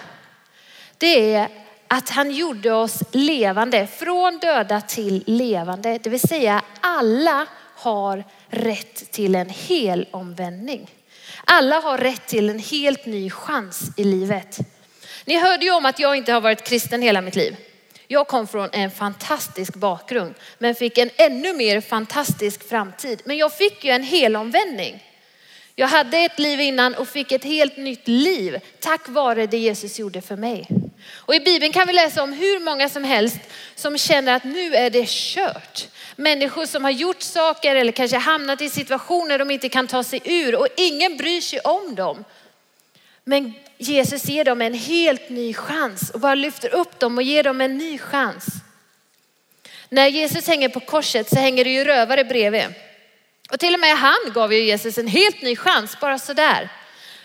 det 0.99 1.35
är 1.35 1.49
att 1.89 2.11
han 2.11 2.31
gjorde 2.31 2.73
oss 2.73 3.03
levande, 3.13 3.87
från 3.87 4.39
döda 4.39 4.81
till 4.81 5.25
levande. 5.27 5.99
Det 6.03 6.11
vill 6.11 6.21
säga 6.21 6.63
alla 6.81 7.47
har 7.75 8.25
rätt 8.49 9.13
till 9.13 9.35
en 9.35 9.49
hel 9.49 10.07
omvändning. 10.11 10.91
Alla 11.45 11.81
har 11.81 11.99
rätt 11.99 12.27
till 12.27 12.51
en 12.51 12.59
helt 12.59 13.07
ny 13.07 13.31
chans 13.31 13.91
i 13.97 14.05
livet. 14.05 14.59
Ni 15.25 15.39
hörde 15.39 15.65
ju 15.65 15.71
om 15.73 15.87
att 15.87 15.99
jag 15.99 16.17
inte 16.17 16.33
har 16.33 16.41
varit 16.41 16.67
kristen 16.67 17.03
hela 17.03 17.21
mitt 17.21 17.37
liv. 17.37 17.57
Jag 18.15 18.27
kom 18.27 18.47
från 18.47 18.69
en 18.73 18.91
fantastisk 18.91 19.75
bakgrund 19.75 20.35
men 20.59 20.75
fick 20.75 20.99
en 20.99 21.11
ännu 21.17 21.53
mer 21.53 21.81
fantastisk 21.81 22.69
framtid. 22.69 23.23
Men 23.25 23.37
jag 23.37 23.57
fick 23.57 23.85
ju 23.85 23.91
en 23.91 24.03
helomvändning. 24.03 25.05
Jag 25.75 25.89
hade 25.89 26.19
ett 26.19 26.39
liv 26.39 26.61
innan 26.61 26.95
och 26.95 27.09
fick 27.09 27.33
ett 27.33 27.45
helt 27.45 27.77
nytt 27.77 28.09
liv 28.09 28.61
tack 28.81 29.09
vare 29.09 29.47
det 29.47 29.59
Jesus 29.59 29.99
gjorde 29.99 30.21
för 30.21 30.37
mig. 30.37 30.69
Och 31.15 31.35
i 31.35 31.41
Bibeln 31.41 31.73
kan 31.73 31.87
vi 31.87 31.93
läsa 31.93 32.23
om 32.23 32.33
hur 32.33 32.61
många 32.61 32.89
som 32.89 33.05
helst 33.05 33.39
som 33.75 33.99
känner 33.99 34.35
att 34.35 34.45
nu 34.45 34.75
är 34.75 34.91
det 34.91 35.09
kört. 35.09 35.89
Människor 36.17 36.67
som 36.67 36.85
har 36.85 36.91
gjort 36.91 37.23
saker 37.23 37.77
eller 37.77 37.93
kanske 37.93 38.17
hamnat 38.17 38.63
i 38.63 38.69
situationer 38.69 39.39
de 39.39 39.51
inte 39.51 39.69
kan 39.69 39.87
ta 39.87 40.03
sig 40.03 40.21
ur 40.25 40.55
och 40.55 40.69
ingen 40.77 41.17
bryr 41.17 41.41
sig 41.41 41.61
om 41.61 41.95
dem. 41.95 42.25
Men 43.25 43.55
Jesus 43.79 44.25
ger 44.25 44.45
dem 44.45 44.63
en 44.63 44.75
helt 44.75 45.29
ny 45.29 45.55
chans 45.55 46.11
och 46.11 46.21
bara 46.21 46.35
lyfter 46.35 46.75
upp 46.75 46.99
dem 46.99 47.19
och 47.19 47.23
ger 47.23 47.43
dem 47.43 47.61
en 47.61 47.79
ny 47.79 47.99
chans. 47.99 48.47
När 49.89 50.07
Jesus 50.07 50.47
hänger 50.47 50.69
på 50.69 50.81
korset 50.81 51.31
så 51.31 51.37
hänger 51.37 51.65
det 51.65 51.71
ju 51.71 51.85
rövare 51.85 52.25
bredvid. 52.25 52.65
Och 53.51 53.61
till 53.61 53.75
och 53.75 53.81
med 53.81 53.97
han 53.97 54.33
gav 54.35 54.53
ju 54.53 54.61
Jesus 54.61 54.99
en 54.99 55.07
helt 55.07 55.43
ny 55.43 55.57
chans, 55.57 56.01
bara 56.01 56.19
sådär. 56.19 56.71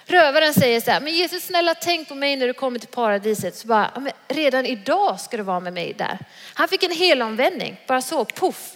Rövaren 0.06 0.54
säger 0.54 0.82
så 0.82 0.92
här, 0.92 1.02
men 1.02 1.14
Jesus 1.14 1.44
snälla 1.44 1.76
tänk 1.76 2.08
på 2.08 2.16
mig 2.16 2.36
när 2.36 2.48
du 2.48 2.54
kommer 2.54 2.80
till 2.80 2.90
paradiset. 2.90 3.56
Så 3.56 3.68
bara, 3.68 3.92
redan 4.28 4.66
idag 4.66 5.20
ska 5.20 5.38
du 5.38 5.44
vara 5.44 5.60
med 5.60 5.74
mig 5.74 5.94
där. 5.94 6.20
Han 6.54 6.68
fick 6.68 6.84
en 6.84 6.92
helomvändning, 6.92 7.82
bara 7.88 8.02
så, 8.02 8.26
puff. 8.26 8.72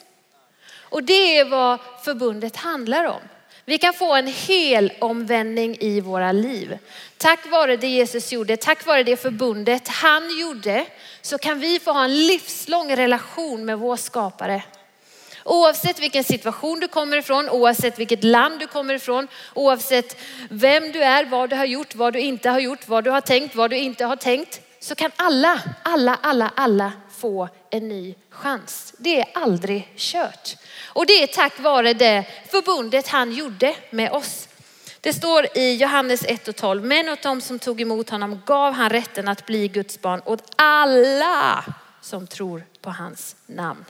Och 0.94 1.04
det 1.04 1.38
är 1.38 1.46
vad 1.46 1.80
förbundet 2.04 2.56
handlar 2.56 3.06
om. 3.06 3.22
Vi 3.66 3.78
kan 3.78 3.94
få 3.94 4.14
en 4.14 4.28
hel 4.28 4.94
omvändning 5.00 5.78
i 5.80 6.02
våra 6.02 6.32
liv. 6.32 6.78
Tack 7.18 7.52
vare 7.52 7.78
det 7.78 7.88
Jesus 7.88 8.32
gjorde, 8.32 8.58
tack 8.58 8.86
vare 8.86 9.04
det 9.04 9.18
förbundet 9.18 9.88
han 9.88 10.40
gjorde, 10.40 10.86
så 11.22 11.38
kan 11.38 11.60
vi 11.60 11.80
få 11.80 11.92
ha 11.92 12.04
en 12.04 12.28
livslång 12.28 12.96
relation 12.96 13.66
med 13.66 13.80
vår 13.80 13.96
skapare. 13.96 14.64
Oavsett 15.44 16.00
vilken 16.00 16.24
situation 16.24 16.80
du 16.80 16.88
kommer 16.88 17.18
ifrån, 17.18 17.50
oavsett 17.50 18.00
vilket 18.00 18.24
land 18.24 18.60
du 18.60 18.68
kommer 18.68 18.94
ifrån, 18.94 19.28
oavsett 19.54 20.18
vem 20.50 20.92
du 20.92 21.04
är, 21.04 21.26
vad 21.26 21.50
du 21.50 21.56
har 21.56 21.66
gjort, 21.66 21.96
vad 21.96 22.14
du 22.14 22.20
inte 22.20 22.50
har 22.50 22.60
gjort, 22.60 22.88
vad 22.88 23.04
du 23.04 23.12
har 23.12 23.22
tänkt, 23.22 23.56
vad 23.56 23.70
du 23.70 23.78
inte 23.78 24.06
har 24.06 24.16
tänkt, 24.16 24.62
så 24.80 24.96
kan 24.96 25.12
alla, 25.16 25.62
alla, 25.84 26.20
alla, 26.22 26.52
alla 26.56 26.92
få 27.24 27.50
en 27.70 27.88
ny 27.88 28.16
chans. 28.30 28.94
Det 28.98 29.22
är 29.22 29.28
aldrig 29.34 29.94
kört. 29.96 30.56
Och 30.86 31.06
det 31.06 31.24
är 31.24 31.28
tack 31.28 31.60
vare 31.60 31.94
det 31.94 32.26
förbundet 32.52 33.08
han 33.08 33.32
gjorde 33.32 33.76
med 33.90 34.12
oss. 34.12 34.48
Det 35.02 35.14
står 35.14 35.58
i 35.58 35.76
Johannes 35.76 36.26
1 36.26 36.48
och 36.48 36.56
12, 36.56 36.86
men 36.86 37.10
åt 37.10 37.22
dem 37.22 37.42
som 37.42 37.60
tog 37.60 37.82
emot 37.82 38.10
honom 38.10 38.42
gav 38.46 38.74
han 38.74 38.90
rätten 38.90 39.28
att 39.28 39.46
bli 39.46 39.68
Guds 39.68 40.02
barn 40.02 40.22
åt 40.26 40.44
alla 40.56 41.64
som 42.02 42.28
tror 42.28 42.64
på 42.82 42.90
hans 42.90 43.36
namn. 43.46 43.86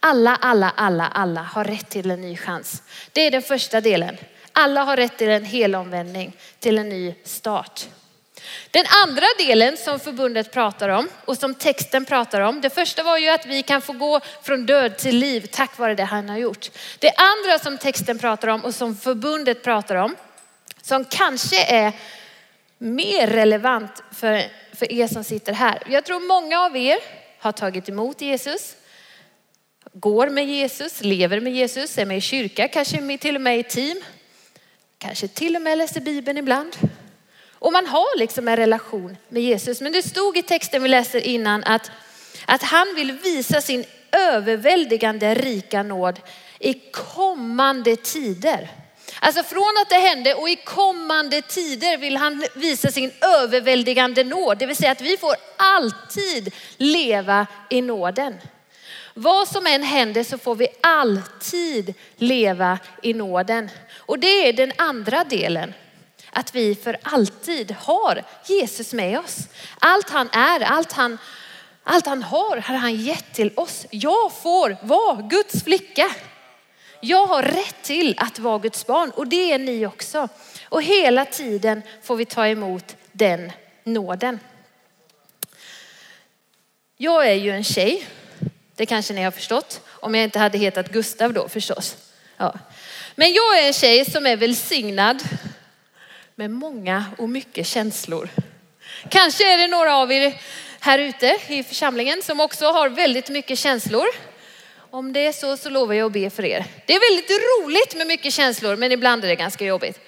Alla, 0.00 0.36
alla, 0.36 0.70
alla, 0.70 1.06
alla 1.06 1.42
har 1.42 1.64
rätt 1.64 1.88
till 1.88 2.10
en 2.10 2.20
ny 2.20 2.36
chans. 2.36 2.82
Det 3.12 3.20
är 3.20 3.30
den 3.30 3.42
första 3.42 3.80
delen. 3.80 4.16
Alla 4.52 4.82
har 4.84 4.96
rätt 4.96 5.18
till 5.18 5.28
en 5.28 5.44
helomvändning, 5.44 6.36
till 6.58 6.78
en 6.78 6.88
ny 6.88 7.14
start. 7.24 7.86
Den 8.70 8.84
andra 9.04 9.26
delen 9.38 9.76
som 9.76 10.00
förbundet 10.00 10.52
pratar 10.52 10.88
om 10.88 11.08
och 11.24 11.38
som 11.38 11.54
texten 11.54 12.04
pratar 12.04 12.40
om. 12.40 12.60
Det 12.60 12.70
första 12.70 13.02
var 13.02 13.18
ju 13.18 13.28
att 13.28 13.46
vi 13.46 13.62
kan 13.62 13.82
få 13.82 13.92
gå 13.92 14.20
från 14.42 14.66
död 14.66 14.98
till 14.98 15.16
liv 15.16 15.48
tack 15.52 15.78
vare 15.78 15.94
det 15.94 16.04
han 16.04 16.28
har 16.28 16.38
gjort. 16.38 16.70
Det 16.98 17.12
andra 17.16 17.58
som 17.58 17.78
texten 17.78 18.18
pratar 18.18 18.48
om 18.48 18.64
och 18.64 18.74
som 18.74 18.96
förbundet 18.96 19.62
pratar 19.62 19.94
om, 19.94 20.16
som 20.82 21.04
kanske 21.04 21.64
är 21.64 21.92
mer 22.78 23.26
relevant 23.26 24.02
för, 24.12 24.42
för 24.76 24.92
er 24.92 25.06
som 25.06 25.24
sitter 25.24 25.52
här. 25.52 25.82
Jag 25.86 26.04
tror 26.04 26.20
många 26.20 26.60
av 26.60 26.76
er 26.76 26.98
har 27.38 27.52
tagit 27.52 27.88
emot 27.88 28.20
Jesus, 28.20 28.76
går 29.92 30.28
med 30.28 30.46
Jesus, 30.46 31.00
lever 31.00 31.40
med 31.40 31.52
Jesus, 31.52 31.98
är 31.98 32.06
med 32.06 32.18
i 32.18 32.20
kyrka, 32.20 32.68
kanske 32.68 33.18
till 33.18 33.34
och 33.34 33.40
med 33.40 33.58
i 33.58 33.62
team. 33.62 34.02
Kanske 34.98 35.28
till 35.28 35.56
och 35.56 35.62
med 35.62 35.78
läser 35.78 36.00
Bibeln 36.00 36.38
ibland. 36.38 36.76
Och 37.64 37.72
man 37.72 37.86
har 37.86 38.18
liksom 38.18 38.48
en 38.48 38.56
relation 38.56 39.16
med 39.28 39.42
Jesus. 39.42 39.80
Men 39.80 39.92
det 39.92 40.02
stod 40.02 40.36
i 40.36 40.42
texten 40.42 40.82
vi 40.82 40.88
läser 40.88 41.26
innan 41.26 41.64
att, 41.64 41.90
att 42.46 42.62
han 42.62 42.94
vill 42.94 43.12
visa 43.12 43.60
sin 43.60 43.84
överväldigande 44.12 45.34
rika 45.34 45.82
nåd 45.82 46.20
i 46.58 46.74
kommande 46.92 47.96
tider. 47.96 48.70
Alltså 49.20 49.42
från 49.42 49.74
att 49.82 49.90
det 49.90 49.96
hände 49.96 50.34
och 50.34 50.48
i 50.48 50.56
kommande 50.56 51.42
tider 51.42 51.96
vill 51.96 52.16
han 52.16 52.44
visa 52.54 52.90
sin 52.90 53.12
överväldigande 53.20 54.24
nåd. 54.24 54.58
Det 54.58 54.66
vill 54.66 54.76
säga 54.76 54.92
att 54.92 55.00
vi 55.00 55.16
får 55.16 55.34
alltid 55.56 56.54
leva 56.76 57.46
i 57.70 57.82
nåden. 57.82 58.34
Vad 59.14 59.48
som 59.48 59.66
än 59.66 59.82
händer 59.82 60.24
så 60.24 60.38
får 60.38 60.54
vi 60.54 60.68
alltid 60.80 61.94
leva 62.16 62.78
i 63.02 63.14
nåden. 63.14 63.70
Och 63.98 64.18
det 64.18 64.48
är 64.48 64.52
den 64.52 64.72
andra 64.76 65.24
delen. 65.24 65.74
Att 66.34 66.54
vi 66.54 66.74
för 66.74 66.96
alltid 67.02 67.70
har 67.70 68.22
Jesus 68.46 68.92
med 68.92 69.18
oss. 69.18 69.38
Allt 69.78 70.10
han 70.10 70.28
är, 70.28 70.60
allt 70.60 70.92
han, 70.92 71.18
allt 71.84 72.06
han 72.06 72.22
har 72.22 72.56
har 72.56 72.74
han 72.74 72.96
gett 72.96 73.34
till 73.34 73.52
oss. 73.56 73.86
Jag 73.90 74.32
får 74.32 74.76
vara 74.82 75.22
Guds 75.22 75.64
flicka. 75.64 76.14
Jag 77.00 77.26
har 77.26 77.42
rätt 77.42 77.82
till 77.82 78.14
att 78.18 78.38
vara 78.38 78.58
Guds 78.58 78.86
barn 78.86 79.10
och 79.10 79.26
det 79.26 79.52
är 79.52 79.58
ni 79.58 79.86
också. 79.86 80.28
Och 80.68 80.82
hela 80.82 81.24
tiden 81.24 81.82
får 82.02 82.16
vi 82.16 82.24
ta 82.24 82.46
emot 82.46 82.96
den 83.12 83.52
nåden. 83.84 84.40
Jag 86.96 87.28
är 87.28 87.34
ju 87.34 87.50
en 87.50 87.64
tjej. 87.64 88.06
Det 88.76 88.86
kanske 88.86 89.14
ni 89.14 89.22
har 89.22 89.30
förstått. 89.30 89.80
Om 89.86 90.14
jag 90.14 90.24
inte 90.24 90.38
hade 90.38 90.58
hetat 90.58 90.92
Gustav 90.92 91.32
då 91.32 91.48
förstås. 91.48 91.96
Ja. 92.36 92.54
Men 93.14 93.32
jag 93.32 93.58
är 93.58 93.66
en 93.66 93.72
tjej 93.72 94.04
som 94.04 94.26
är 94.26 94.36
välsignad 94.36 95.22
med 96.36 96.50
många 96.50 97.04
och 97.18 97.28
mycket 97.28 97.66
känslor. 97.66 98.28
Kanske 99.08 99.54
är 99.54 99.58
det 99.58 99.66
några 99.66 99.96
av 99.96 100.12
er 100.12 100.40
här 100.80 100.98
ute 100.98 101.36
i 101.48 101.62
församlingen 101.62 102.22
som 102.22 102.40
också 102.40 102.66
har 102.66 102.88
väldigt 102.88 103.28
mycket 103.28 103.58
känslor. 103.58 104.06
Om 104.90 105.12
det 105.12 105.26
är 105.26 105.32
så 105.32 105.56
så 105.56 105.70
lovar 105.70 105.94
jag 105.94 106.06
att 106.06 106.12
be 106.12 106.30
för 106.30 106.44
er. 106.44 106.64
Det 106.86 106.94
är 106.94 107.10
väldigt 107.10 107.30
roligt 107.30 107.96
med 107.96 108.06
mycket 108.06 108.32
känslor 108.32 108.76
men 108.76 108.92
ibland 108.92 109.24
är 109.24 109.28
det 109.28 109.36
ganska 109.36 109.64
jobbigt. 109.64 110.00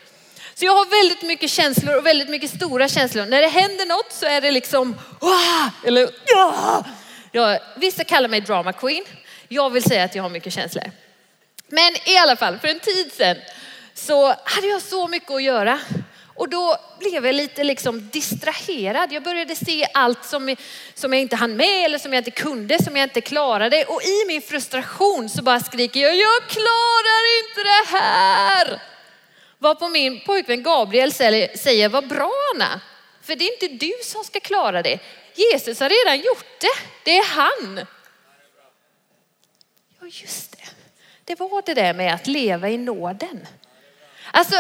Så 0.55 0.65
jag 0.65 0.73
har 0.73 1.03
väldigt 1.03 1.23
mycket 1.23 1.51
känslor 1.51 1.97
och 1.97 2.07
väldigt 2.07 2.29
mycket 2.29 2.51
stora 2.51 2.89
känslor. 2.89 3.27
När 3.27 3.43
det 3.43 3.49
händer 3.49 3.87
något 3.87 4.13
så 4.13 4.27
är 4.27 4.41
det 4.41 4.51
liksom, 4.51 4.97
Wah! 5.21 5.69
eller 5.87 6.09
ja. 6.27 6.85
ja. 7.33 7.59
Vissa 7.77 8.05
kallar 8.05 8.29
mig 8.29 8.41
drama 8.41 8.73
queen. 8.73 9.05
Jag 9.49 9.71
vill 9.71 9.83
säga 9.83 10.05
att 10.05 10.15
jag 10.15 10.23
har 10.23 10.31
mycket 10.31 10.53
känslor. 10.53 10.91
Men 11.69 11.95
i 12.05 12.17
alla 12.17 12.37
fall, 12.37 12.59
för 12.59 12.69
en 12.69 12.81
tid 12.81 13.13
sedan 13.13 13.37
så 13.95 14.35
hade 14.45 14.67
jag 14.67 14.83
så 14.83 15.09
mycket 15.09 15.31
att 15.31 15.43
göra. 15.43 15.81
Och 16.37 16.49
då 16.49 16.77
blev 16.99 17.27
jag 17.27 17.35
lite 17.35 17.65
liksom 17.65 18.11
distraherad. 18.11 19.13
Jag 19.13 19.23
började 19.23 19.57
se 19.57 19.87
allt 19.95 20.25
som, 20.25 20.57
som 20.95 21.13
jag 21.13 21.23
inte 21.23 21.37
hann 21.37 21.57
med 21.57 21.85
eller 21.85 21.99
som 21.99 22.13
jag 22.13 22.21
inte 22.21 22.31
kunde, 22.31 22.83
som 22.83 22.97
jag 22.97 23.05
inte 23.05 23.21
klarade. 23.21 23.85
Och 23.85 24.03
i 24.03 24.25
min 24.27 24.43
frustration 24.43 25.29
så 25.29 25.43
bara 25.43 25.61
skriker 25.61 26.01
jag, 26.01 26.17
jag 26.17 26.49
klarar 26.49 27.23
inte 27.43 27.63
det 27.63 27.99
här. 27.99 28.83
Vad 29.59 29.79
på 29.79 29.89
min 29.89 30.21
pojkvän 30.21 30.63
Gabriel 30.63 31.13
säger, 31.13 31.89
vad 31.89 32.09
bra 32.09 32.33
Anna. 32.55 32.81
För 33.23 33.37
det 33.37 33.45
är 33.45 33.63
inte 33.63 33.87
du 33.87 33.93
som 34.03 34.25
ska 34.25 34.41
klara 34.41 34.83
det. 34.83 34.99
Jesus 35.35 35.81
har 35.81 35.89
redan 35.89 36.27
gjort 36.27 36.61
det. 36.61 36.79
Det 37.05 37.19
är 37.19 37.25
han. 37.25 37.87
Ja 40.01 40.07
just 40.07 40.53
det. 40.53 40.65
Det 41.25 41.41
var 41.41 41.63
det 41.67 41.75
där 41.75 41.95
med 41.95 42.15
att 42.15 42.27
leva 42.27 42.69
i 42.69 42.79
nåden. 42.79 43.47
Alltså 44.31 44.57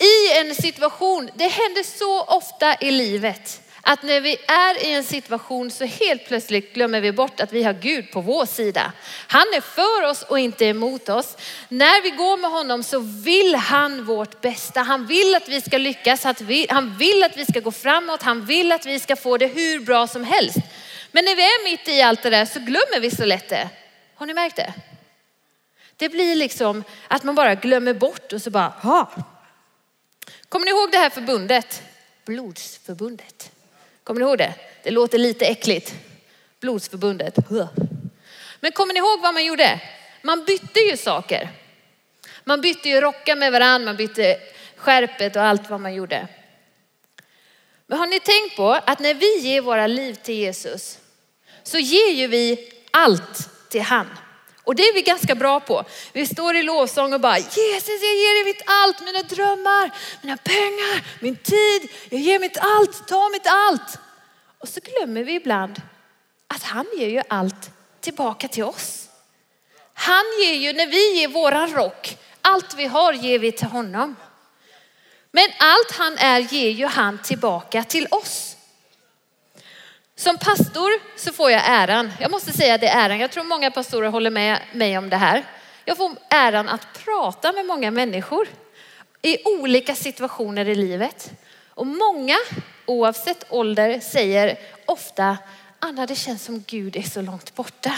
i 0.00 0.38
en 0.38 0.54
situation, 0.54 1.30
det 1.34 1.48
händer 1.48 1.82
så 1.82 2.22
ofta 2.22 2.74
i 2.80 2.90
livet 2.90 3.60
att 3.82 4.02
när 4.02 4.20
vi 4.20 4.36
är 4.48 4.84
i 4.86 4.92
en 4.92 5.04
situation 5.04 5.70
så 5.70 5.84
helt 5.84 6.26
plötsligt 6.26 6.74
glömmer 6.74 7.00
vi 7.00 7.12
bort 7.12 7.40
att 7.40 7.52
vi 7.52 7.62
har 7.62 7.72
Gud 7.72 8.12
på 8.12 8.20
vår 8.20 8.46
sida. 8.46 8.92
Han 9.26 9.46
är 9.56 9.60
för 9.60 10.10
oss 10.10 10.22
och 10.22 10.38
inte 10.38 10.64
emot 10.64 11.08
oss. 11.08 11.36
När 11.68 12.02
vi 12.02 12.10
går 12.10 12.36
med 12.36 12.50
honom 12.50 12.82
så 12.82 12.98
vill 12.98 13.54
han 13.54 14.04
vårt 14.04 14.40
bästa. 14.40 14.80
Han 14.80 15.06
vill 15.06 15.34
att 15.34 15.48
vi 15.48 15.60
ska 15.60 15.78
lyckas, 15.78 16.24
han 16.68 16.96
vill 16.98 17.24
att 17.24 17.36
vi 17.36 17.44
ska 17.44 17.60
gå 17.60 17.72
framåt, 17.72 18.22
han 18.22 18.44
vill 18.44 18.72
att 18.72 18.86
vi 18.86 18.98
ska 18.98 19.16
få 19.16 19.36
det 19.36 19.46
hur 19.46 19.80
bra 19.80 20.06
som 20.06 20.24
helst. 20.24 20.58
Men 21.12 21.24
när 21.24 21.36
vi 21.36 21.42
är 21.42 21.70
mitt 21.70 21.88
i 21.88 22.02
allt 22.02 22.22
det 22.22 22.30
där 22.30 22.44
så 22.44 22.60
glömmer 22.60 23.00
vi 23.00 23.10
så 23.10 23.24
lätt 23.24 23.48
det. 23.48 23.68
Har 24.14 24.26
ni 24.26 24.34
märkt 24.34 24.56
det? 24.56 24.72
Det 25.96 26.08
blir 26.08 26.34
liksom 26.36 26.84
att 27.08 27.22
man 27.22 27.34
bara 27.34 27.54
glömmer 27.54 27.94
bort 27.94 28.32
och 28.32 28.42
så 28.42 28.50
bara, 28.50 28.68
ha, 28.82 29.10
Kommer 30.50 30.64
ni 30.64 30.70
ihåg 30.70 30.90
det 30.90 30.98
här 30.98 31.10
förbundet? 31.10 31.82
Blodsförbundet. 32.24 33.52
Kommer 34.04 34.20
ni 34.20 34.26
ihåg 34.26 34.38
det? 34.38 34.54
Det 34.82 34.90
låter 34.90 35.18
lite 35.18 35.46
äckligt. 35.46 35.94
Blodsförbundet. 36.60 37.36
Men 38.60 38.72
kommer 38.72 38.94
ni 38.94 38.98
ihåg 38.98 39.20
vad 39.20 39.34
man 39.34 39.44
gjorde? 39.44 39.80
Man 40.22 40.44
bytte 40.44 40.80
ju 40.80 40.96
saker. 40.96 41.48
Man 42.44 42.60
bytte 42.60 42.88
ju 42.88 43.00
rockar 43.00 43.36
med 43.36 43.52
varandra, 43.52 43.84
man 43.84 43.96
bytte 43.96 44.40
skärpet 44.76 45.36
och 45.36 45.42
allt 45.42 45.70
vad 45.70 45.80
man 45.80 45.94
gjorde. 45.94 46.28
Men 47.86 47.98
har 47.98 48.06
ni 48.06 48.20
tänkt 48.20 48.56
på 48.56 48.72
att 48.72 48.98
när 48.98 49.14
vi 49.14 49.38
ger 49.38 49.60
våra 49.60 49.86
liv 49.86 50.14
till 50.14 50.34
Jesus 50.34 50.98
så 51.62 51.78
ger 51.78 52.12
ju 52.12 52.26
vi 52.26 52.72
allt 52.90 53.68
till 53.68 53.82
han. 53.82 54.06
Och 54.70 54.76
det 54.76 54.82
är 54.82 54.94
vi 54.94 55.02
ganska 55.02 55.34
bra 55.34 55.60
på. 55.60 55.84
Vi 56.12 56.26
står 56.26 56.56
i 56.56 56.62
lovsång 56.62 57.12
och 57.12 57.20
bara 57.20 57.38
Jesus 57.38 58.02
jag 58.02 58.16
ger 58.16 58.34
dig 58.34 58.44
mitt 58.44 58.62
allt, 58.66 59.00
mina 59.00 59.22
drömmar, 59.22 59.90
mina 60.22 60.36
pengar, 60.36 61.04
min 61.20 61.36
tid. 61.36 61.90
Jag 62.10 62.20
ger 62.20 62.38
mitt 62.38 62.58
allt, 62.60 63.08
ta 63.08 63.28
mitt 63.28 63.46
allt. 63.46 63.98
Och 64.58 64.68
så 64.68 64.80
glömmer 64.80 65.24
vi 65.24 65.34
ibland 65.34 65.82
att 66.46 66.62
han 66.62 66.86
ger 66.96 67.08
ju 67.08 67.22
allt 67.28 67.70
tillbaka 68.00 68.48
till 68.48 68.64
oss. 68.64 69.08
Han 69.94 70.24
ger 70.42 70.54
ju, 70.54 70.72
när 70.72 70.86
vi 70.86 71.20
ger 71.20 71.28
våran 71.28 71.70
rock, 71.70 72.18
allt 72.40 72.74
vi 72.74 72.86
har 72.86 73.12
ger 73.12 73.38
vi 73.38 73.52
till 73.52 73.68
honom. 73.68 74.16
Men 75.30 75.48
allt 75.58 75.92
han 75.92 76.18
är 76.18 76.38
ger 76.38 76.70
ju 76.70 76.86
han 76.86 77.22
tillbaka 77.22 77.84
till 77.84 78.06
oss. 78.10 78.56
Som 80.20 80.38
pastor 80.38 80.90
så 81.16 81.32
får 81.32 81.50
jag 81.50 81.62
äran, 81.64 82.12
jag 82.20 82.30
måste 82.30 82.52
säga 82.52 82.74
att 82.74 82.80
det 82.80 82.88
är 82.88 83.08
äran, 83.08 83.20
jag 83.20 83.30
tror 83.30 83.44
många 83.44 83.70
pastorer 83.70 84.08
håller 84.08 84.30
med 84.30 84.58
mig 84.72 84.98
om 84.98 85.10
det 85.10 85.16
här. 85.16 85.44
Jag 85.84 85.96
får 85.96 86.10
äran 86.30 86.68
att 86.68 86.86
prata 87.04 87.52
med 87.52 87.66
många 87.66 87.90
människor 87.90 88.48
i 89.22 89.44
olika 89.44 89.94
situationer 89.94 90.68
i 90.68 90.74
livet. 90.74 91.32
Och 91.68 91.86
många, 91.86 92.36
oavsett 92.86 93.44
ålder, 93.48 94.00
säger 94.00 94.58
ofta, 94.86 95.38
Anna 95.78 96.06
det 96.06 96.16
känns 96.16 96.44
som 96.44 96.64
Gud 96.66 96.96
är 96.96 97.02
så 97.02 97.22
långt 97.22 97.54
borta. 97.54 97.94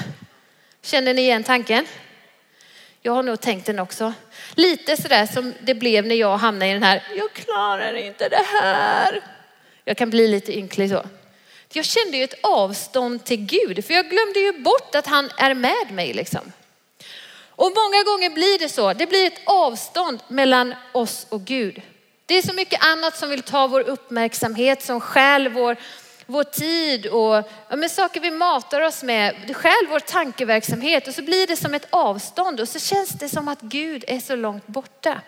Känner 0.82 1.14
ni 1.14 1.22
igen 1.22 1.44
tanken? 1.44 1.87
Jag 3.00 3.12
har 3.12 3.22
nog 3.22 3.40
tänkt 3.40 3.66
den 3.66 3.78
också. 3.78 4.12
Lite 4.54 5.02
sådär 5.02 5.26
som 5.26 5.54
det 5.61 5.74
blev 5.74 6.06
när 6.06 6.14
jag 6.14 6.37
hamnade 6.37 6.70
i 6.70 6.74
den 6.74 6.82
här, 6.82 7.02
jag 7.16 7.32
klarar 7.32 7.94
inte 7.94 8.28
det 8.28 8.44
här. 8.62 9.20
Jag 9.85 9.96
kan 9.96 10.11
bli 10.11 10.28
lite 10.28 10.58
ynklig 10.58 10.90
så. 10.90 11.02
Jag 11.74 11.85
kände 11.85 12.16
ju 12.16 12.24
ett 12.24 12.40
avstånd 12.42 13.24
till 13.24 13.46
Gud, 13.46 13.85
för 13.85 13.94
jag 13.94 14.11
glömde 14.11 14.40
ju 14.40 14.52
bort 14.52 14.94
att 14.94 15.06
han 15.06 15.30
är 15.38 15.54
med 15.54 15.90
mig 15.90 16.12
liksom. 16.12 16.52
Och 17.62 17.72
många 17.76 18.02
gånger 18.02 18.30
blir 18.30 18.58
det 18.58 18.68
så. 18.68 18.92
Det 18.92 19.06
blir 19.06 19.26
ett 19.26 19.40
avstånd 19.44 20.20
mellan 20.28 20.74
oss 20.92 21.26
och 21.28 21.44
Gud. 21.44 21.82
Det 22.26 22.35
är 22.35 22.42
så 22.42 22.52
mycket 22.52 22.85
annat 22.85 23.16
som 23.16 23.30
vill 23.30 23.42
ta 23.42 23.66
vår 23.66 23.80
uppmärksamhet, 23.80 24.82
som 24.82 25.00
stjäl 25.00 25.48
vår, 25.48 25.76
vår 26.26 26.44
tid 26.44 27.06
och 27.06 27.35
ja, 27.68 27.76
men 27.76 27.88
saker 27.88 28.20
vi 28.20 28.30
matar 28.30 28.80
oss 28.80 29.02
med. 29.02 29.37
Det 29.46 29.54
stjäl 29.54 29.87
vår 29.90 30.00
tankeverksamhet 30.00 31.08
och 31.08 31.14
så 31.14 31.22
blir 31.22 31.46
det 31.46 31.56
som 31.56 31.74
ett 31.74 31.87
avstånd 31.90 32.61
och 32.61 32.68
så 32.68 32.78
känns 32.78 33.11
det 33.11 33.28
som 33.28 33.48
att 33.48 33.61
Gud 33.61 34.04
är 34.08 34.20
så 34.20 34.37
långt 34.37 34.66
borta. 34.66 35.20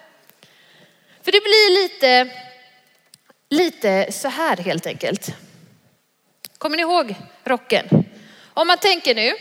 För 1.22 1.33
det 1.33 1.40
blir 1.40 1.83
lite, 1.83 2.30
lite 3.50 4.12
så 4.12 4.28
här 4.28 4.57
helt 4.57 4.87
enkelt. 4.87 5.35
Kommer 6.64 6.77
ni 6.77 6.83
ihåg 6.83 7.14
rocken? 7.44 8.05
Om 8.55 8.66
man 8.66 8.79
tänker 8.79 9.14
nu, 9.14 9.33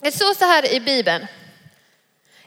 det 0.00 0.12
står 0.12 0.34
så 0.34 0.44
här 0.44 0.74
i 0.74 0.80
Bibeln. 0.80 1.26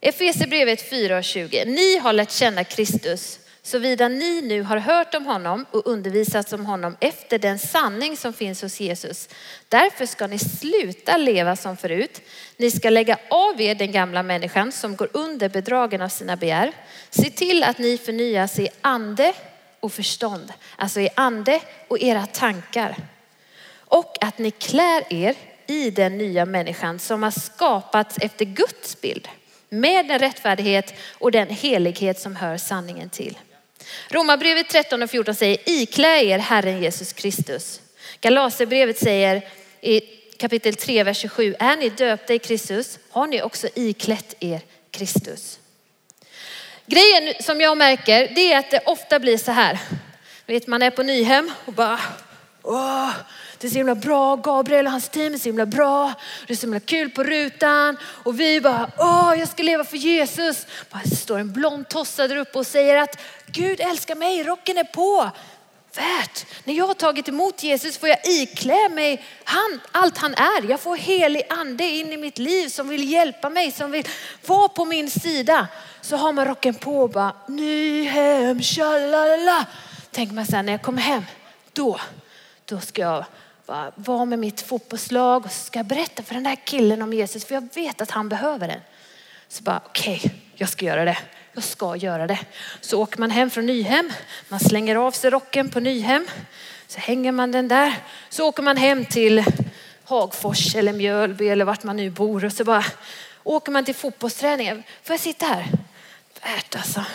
Efesierbrevet 0.02 0.92
4.20. 0.92 1.66
Ni 1.66 1.98
har 1.98 2.14
lärt 2.14 2.32
känna 2.32 2.64
Kristus 2.64 3.40
såvida 3.62 4.08
ni 4.08 4.42
nu 4.42 4.62
har 4.62 4.78
hört 4.78 5.16
om 5.16 5.26
honom 5.26 5.66
och 5.72 5.88
undervisats 5.88 6.54
om 6.54 6.66
honom 6.66 6.98
efter 7.00 7.40
den 7.40 7.60
sanning 7.60 8.18
som 8.18 8.34
finns 8.34 8.62
hos 8.62 8.80
Jesus. 8.80 9.30
Därför 9.70 10.06
ska 10.06 10.28
ni 10.28 10.40
sluta 10.40 11.18
leva 11.18 11.56
som 11.56 11.78
förut. 11.78 12.22
Ni 12.58 12.72
ska 12.72 12.90
lägga 12.90 13.18
av 13.30 13.62
er 13.62 13.76
den 13.76 13.92
gamla 13.92 14.24
människan 14.24 14.72
som 14.72 14.96
går 14.96 15.10
under 15.14 15.50
bedragen 15.50 16.02
av 16.02 16.10
sina 16.10 16.36
begär. 16.36 16.72
Se 17.10 17.30
till 17.30 17.64
att 17.64 17.78
ni 17.78 17.98
förnyas 17.98 18.60
i 18.60 18.70
ande 18.82 19.34
och 19.80 19.94
förstånd, 19.94 20.54
alltså 20.76 21.00
i 21.00 21.10
ande 21.16 21.62
och 21.88 22.00
era 22.00 22.26
tankar. 22.26 22.96
Och 23.92 24.18
att 24.22 24.38
ni 24.38 24.52
klär 24.52 25.14
er 25.14 25.36
i 25.68 25.90
den 25.90 26.18
nya 26.18 26.46
människan 26.46 27.00
som 27.00 27.24
har 27.24 27.32
skapats 27.32 28.18
efter 28.22 28.46
Guds 28.46 29.02
bild 29.02 29.28
med 29.70 30.08
den 30.08 30.20
rättfärdighet 30.20 30.94
och 31.20 31.32
den 31.32 31.50
helighet 31.50 32.20
som 32.20 32.36
hör 32.36 32.58
sanningen 32.58 33.10
till. 33.10 33.38
Romarbrevet 34.10 34.70
13 34.70 35.04
och 35.04 35.10
14 35.10 35.36
säger 35.36 35.58
iklä 35.66 36.24
er 36.24 36.40
Herren 36.40 36.82
Jesus 36.82 37.14
Kristus. 37.14 37.82
Galaterbrevet 38.22 39.00
säger 39.00 39.42
i 39.82 40.02
kapitel 40.38 40.76
3, 40.76 41.04
vers 41.04 41.18
27, 41.18 41.56
är 41.60 41.78
ni 41.78 41.90
döpta 41.90 42.34
i 42.34 42.40
Kristus 42.40 43.00
har 43.10 43.28
ni 43.28 43.42
också 43.42 43.68
iklätt 43.76 44.36
er 44.40 44.62
Kristus. 44.92 45.60
Grejen 46.86 47.34
som 47.44 47.62
jag 47.62 47.78
märker 47.78 48.32
det 48.36 48.54
är 48.54 48.60
att 48.60 48.72
det 48.72 48.82
ofta 48.86 49.20
blir 49.20 49.38
så 49.38 49.52
här. 49.52 49.80
Vet, 50.46 50.68
man 50.68 50.82
är 50.82 50.90
på 50.90 51.04
Nyhem 51.04 51.52
och 51.66 51.74
bara, 51.74 52.00
åh, 52.64 53.12
det 53.62 53.68
är 53.68 53.70
så 53.70 53.78
himla 53.78 53.96
bra, 53.96 54.36
Gabriel 54.36 54.86
och 54.86 54.92
hans 54.92 55.10
team 55.10 55.34
är 55.34 55.38
så 55.38 55.50
himla 55.50 55.66
bra. 55.66 56.14
Det 56.48 56.54
är 56.54 56.58
så 56.58 56.66
himla 56.66 56.80
kul 56.80 57.10
på 57.10 57.24
rutan. 57.24 57.98
Och 58.04 58.40
vi 58.40 58.62
bara, 58.62 58.92
åh 58.98 59.34
jag 59.40 59.48
ska 59.48 59.64
leva 59.64 59.84
för 59.84 59.98
Jesus. 59.98 60.66
Det 61.04 61.16
står 61.16 61.40
en 61.40 61.54
blond 61.54 61.90
tossa 61.90 62.28
där 62.28 62.36
uppe 62.36 62.58
och 62.58 62.68
säger 62.68 62.98
att 62.98 63.22
Gud 63.46 63.80
älskar 63.80 64.16
mig, 64.16 64.44
rocken 64.44 64.78
är 64.78 64.84
på. 64.84 65.32
Värt. 65.96 66.46
När 66.64 66.74
jag 66.74 66.88
har 66.88 66.94
tagit 66.94 67.30
emot 67.30 67.64
Jesus 67.64 67.98
får 67.98 68.10
jag 68.10 68.18
iklä 68.26 68.90
mig 68.90 69.26
han, 69.44 69.80
allt 69.92 70.18
han 70.18 70.34
är. 70.34 70.70
Jag 70.70 70.80
får 70.80 70.96
helig 70.96 71.44
ande 71.50 71.84
in 71.84 72.14
i 72.14 72.18
mitt 72.18 72.38
liv 72.38 72.68
som 72.70 72.88
vill 72.88 73.12
hjälpa 73.12 73.50
mig, 73.50 73.72
som 73.72 73.92
vill 73.92 74.08
vara 74.46 74.68
på 74.68 74.86
min 74.86 75.10
sida. 75.10 75.68
Så 76.02 76.18
har 76.18 76.34
man 76.34 76.46
rocken 76.46 76.74
på 76.74 77.00
och 77.00 77.10
bara, 77.10 77.36
ny 77.48 78.04
hem, 78.04 78.62
tjalala. 78.62 79.66
Tänker 80.12 80.34
man 80.36 80.46
sen 80.46 80.66
när 80.66 80.74
jag 80.74 80.82
kommer 80.82 81.02
hem, 81.02 81.24
då, 81.74 82.00
då 82.66 82.80
ska 82.80 83.02
jag 83.02 83.26
vara 83.96 84.26
med 84.26 84.40
mitt 84.40 84.62
fotbollslag 84.62 85.46
och 85.46 85.52
så 85.52 85.66
ska 85.66 85.80
jag 85.80 85.86
berätta 85.86 86.24
för 86.24 86.34
den 86.34 86.44
där 86.44 86.58
killen 86.66 87.02
om 87.02 87.14
Jesus 87.14 87.46
för 87.46 87.54
jag 87.54 87.68
vet 87.74 88.02
att 88.02 88.12
han 88.12 88.30
behöver 88.30 88.68
den. 88.68 88.80
Så 89.48 89.64
bara 89.64 89.82
okej, 89.86 90.18
okay, 90.18 90.32
jag 90.56 90.70
ska 90.70 90.86
göra 90.86 91.06
det. 91.06 91.18
Jag 91.54 91.64
ska 91.64 91.96
göra 91.96 92.28
det. 92.28 92.40
Så 92.82 93.02
åker 93.02 93.20
man 93.20 93.32
hem 93.32 93.50
från 93.50 93.66
Nyhem, 93.66 94.14
man 94.50 94.60
slänger 94.60 94.96
av 94.96 95.12
sig 95.12 95.30
rocken 95.30 95.70
på 95.70 95.80
Nyhem, 95.80 96.28
så 96.88 97.00
hänger 97.00 97.32
man 97.32 97.52
den 97.52 97.68
där. 97.68 97.94
Så 98.30 98.48
åker 98.48 98.64
man 98.64 98.78
hem 98.78 99.06
till 99.06 99.44
Hagfors 100.04 100.76
eller 100.76 100.94
Mjölby 100.94 101.50
eller 101.50 101.66
vart 101.66 101.84
man 101.84 101.98
nu 101.98 102.10
bor 102.10 102.46
och 102.46 102.54
så 102.54 102.64
bara 102.64 102.86
åker 103.44 103.72
man 103.72 103.86
till 103.86 103.96
fotbollsträningen. 103.96 104.84
Får 105.04 105.14
jag 105.14 105.20
sitta 105.20 105.46
här? 105.46 105.68
Värt 106.42 106.76
alltså. 106.76 107.06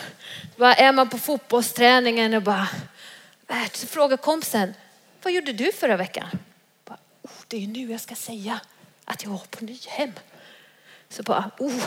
Bara 0.55 0.73
är 0.73 0.91
man 0.91 1.09
på 1.09 1.17
fotbollsträningen 1.17 2.33
och 2.33 2.41
bara 2.41 2.67
värt. 3.47 3.75
Så 3.75 3.87
frågar 3.87 4.17
kompisen, 4.17 4.73
vad 5.23 5.33
gjorde 5.33 5.53
du 5.53 5.71
förra 5.71 5.97
veckan? 5.97 6.27
Det 7.47 7.63
är 7.63 7.67
nu 7.67 7.91
jag 7.91 8.01
ska 8.01 8.15
säga 8.15 8.59
att 9.05 9.23
jag 9.23 9.29
var 9.29 9.45
på 9.49 9.65
Nyhem. 9.65 10.11
Så 11.09 11.23
bara, 11.23 11.51
oh, 11.59 11.83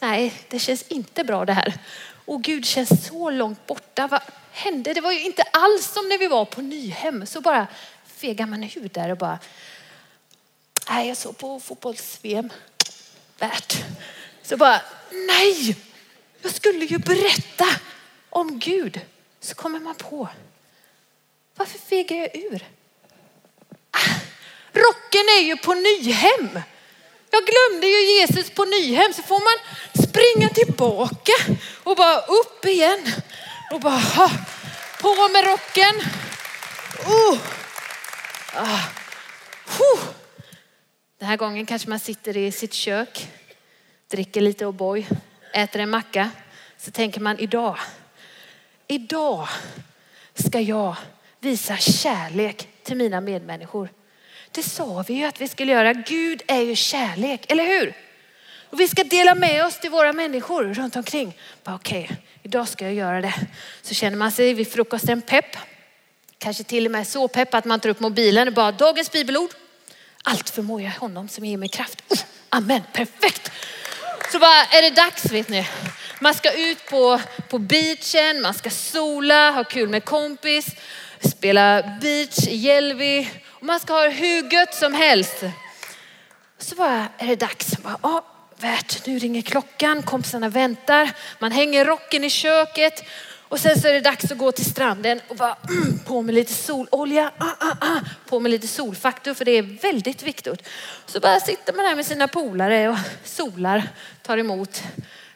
nej, 0.00 0.34
det 0.48 0.58
känns 0.58 0.82
inte 0.82 1.24
bra 1.24 1.44
det 1.44 1.52
här. 1.52 1.78
Och 2.24 2.42
Gud 2.42 2.64
känns 2.66 3.06
så 3.06 3.30
långt 3.30 3.66
borta. 3.66 4.06
Vad 4.06 4.20
hände? 4.50 4.94
Det 4.94 5.00
var 5.00 5.12
ju 5.12 5.24
inte 5.24 5.42
alls 5.42 5.92
som 5.92 6.08
när 6.08 6.18
vi 6.18 6.26
var 6.26 6.44
på 6.44 6.62
Nyhem. 6.62 7.26
Så 7.26 7.40
bara 7.40 7.66
fegar 8.06 8.46
man 8.46 8.62
ur 8.64 8.88
där 8.88 9.10
och 9.10 9.18
bara, 9.18 9.38
nej, 10.88 11.08
jag 11.08 11.16
såg 11.16 11.38
på 11.38 11.60
fotbolls-VM. 11.60 12.50
Värt. 13.38 13.84
Så 14.42 14.56
bara, 14.56 14.82
nej, 15.10 15.76
jag 16.42 16.54
skulle 16.54 16.84
ju 16.84 16.98
berätta 16.98 17.66
om 18.30 18.58
Gud. 18.58 19.00
Så 19.40 19.54
kommer 19.54 19.80
man 19.80 19.94
på, 19.94 20.28
varför 21.56 21.78
fegar 21.78 22.16
jag 22.16 22.36
ur? 22.36 22.66
Ah, 23.90 24.20
rocken 24.74 25.26
är 25.38 25.42
ju 25.42 25.56
på 25.56 25.74
Nyhem. 25.74 26.60
Jag 27.30 27.42
glömde 27.46 27.86
ju 27.86 28.18
Jesus 28.18 28.50
på 28.50 28.64
Nyhem 28.64 29.12
så 29.12 29.22
får 29.22 29.40
man 29.40 29.58
springa 30.06 30.48
tillbaka 30.48 31.32
och 31.84 31.96
bara 31.96 32.18
upp 32.20 32.64
igen 32.64 33.12
och 33.72 33.80
bara 33.80 33.98
ha, 33.98 34.30
på 35.00 35.28
med 35.28 35.44
rocken. 35.44 35.94
Oh. 37.06 37.38
Ah. 38.54 38.80
Huh. 39.78 40.04
Den 41.18 41.28
här 41.28 41.36
gången 41.36 41.66
kanske 41.66 41.88
man 41.88 42.00
sitter 42.00 42.36
i 42.36 42.52
sitt 42.52 42.74
kök, 42.74 43.28
dricker 44.10 44.40
lite 44.40 44.66
O'boy, 44.66 45.04
äter 45.52 45.80
en 45.80 45.90
macka. 45.90 46.30
Så 46.78 46.90
tänker 46.90 47.20
man 47.20 47.38
idag, 47.38 47.78
idag 48.86 49.48
ska 50.34 50.60
jag 50.60 50.96
visa 51.40 51.76
kärlek 51.76 52.68
till 52.82 52.96
mina 52.96 53.20
medmänniskor. 53.20 53.88
Det 54.54 54.62
sa 54.62 55.04
vi 55.08 55.14
ju 55.14 55.24
att 55.24 55.40
vi 55.40 55.48
skulle 55.48 55.72
göra. 55.72 55.92
Gud 55.92 56.42
är 56.46 56.60
ju 56.60 56.76
kärlek, 56.76 57.44
eller 57.48 57.64
hur? 57.64 57.94
Och 58.70 58.80
vi 58.80 58.88
ska 58.88 59.04
dela 59.04 59.34
med 59.34 59.66
oss 59.66 59.78
till 59.78 59.90
våra 59.90 60.12
människor 60.12 60.64
runt 60.64 60.96
omkring. 60.96 61.38
Okej, 61.64 62.04
okay, 62.04 62.16
idag 62.42 62.68
ska 62.68 62.84
jag 62.84 62.94
göra 62.94 63.20
det. 63.20 63.34
Så 63.82 63.94
känner 63.94 64.16
man 64.16 64.32
sig 64.32 64.54
vid 64.54 64.72
frukosten 64.72 65.22
pepp. 65.22 65.56
Kanske 66.38 66.64
till 66.64 66.86
och 66.86 66.92
med 66.92 67.06
så 67.06 67.28
pepp 67.28 67.54
att 67.54 67.64
man 67.64 67.80
tar 67.80 67.88
upp 67.88 68.00
mobilen 68.00 68.48
och 68.48 68.54
bara 68.54 68.72
dagens 68.72 69.12
bibelord. 69.12 69.50
Allt 70.24 70.50
förmår 70.50 70.82
jag 70.82 70.90
honom 70.90 71.28
som 71.28 71.44
ger 71.44 71.56
mig 71.56 71.68
kraft. 71.68 72.02
Oh, 72.08 72.18
amen, 72.48 72.82
perfekt. 72.92 73.52
Så 74.32 74.38
bara 74.38 74.64
är 74.64 74.82
det 74.82 74.90
dags 74.90 75.32
vet 75.32 75.48
ni. 75.48 75.68
Man 76.20 76.34
ska 76.34 76.52
ut 76.52 76.86
på, 76.90 77.20
på 77.50 77.58
beachen, 77.58 78.42
man 78.42 78.54
ska 78.54 78.70
sola, 78.70 79.50
ha 79.50 79.64
kul 79.64 79.88
med 79.88 80.04
kompis 80.04 80.66
spela 81.28 81.82
beach 82.00 82.48
i 82.48 82.56
Hjällby 82.56 83.28
man 83.64 83.80
ska 83.80 83.92
ha 83.92 84.08
hur 84.08 84.52
gött 84.52 84.74
som 84.74 84.94
helst. 84.94 85.44
Så 86.58 86.74
bara 86.74 87.08
är 87.18 87.26
det 87.26 87.36
dags. 87.36 87.78
Bara, 87.78 87.98
oh, 88.02 88.20
värt, 88.56 89.06
nu 89.06 89.18
ringer 89.18 89.42
klockan, 89.42 90.02
kompisarna 90.02 90.48
väntar, 90.48 91.10
man 91.38 91.52
hänger 91.52 91.84
rocken 91.84 92.24
i 92.24 92.30
köket 92.30 93.04
och 93.48 93.60
sen 93.60 93.80
så 93.80 93.88
är 93.88 93.92
det 93.92 94.00
dags 94.00 94.32
att 94.32 94.38
gå 94.38 94.52
till 94.52 94.64
stranden 94.64 95.20
och 95.28 95.36
bara 95.36 95.56
mm, 95.68 95.98
på 95.98 96.22
med 96.22 96.34
lite 96.34 96.52
sololja, 96.52 97.32
ah, 97.38 97.44
ah, 97.60 97.76
ah, 97.80 98.00
på 98.28 98.40
med 98.40 98.50
lite 98.50 98.68
solfaktor 98.68 99.34
för 99.34 99.44
det 99.44 99.50
är 99.50 99.62
väldigt 99.62 100.22
viktigt. 100.22 100.68
Så 101.06 101.20
bara 101.20 101.40
sitter 101.40 101.72
man 101.72 101.84
här 101.84 101.96
med 101.96 102.06
sina 102.06 102.28
polare 102.28 102.88
och 102.88 102.98
solar, 103.24 103.88
tar 104.22 104.38
emot. 104.38 104.82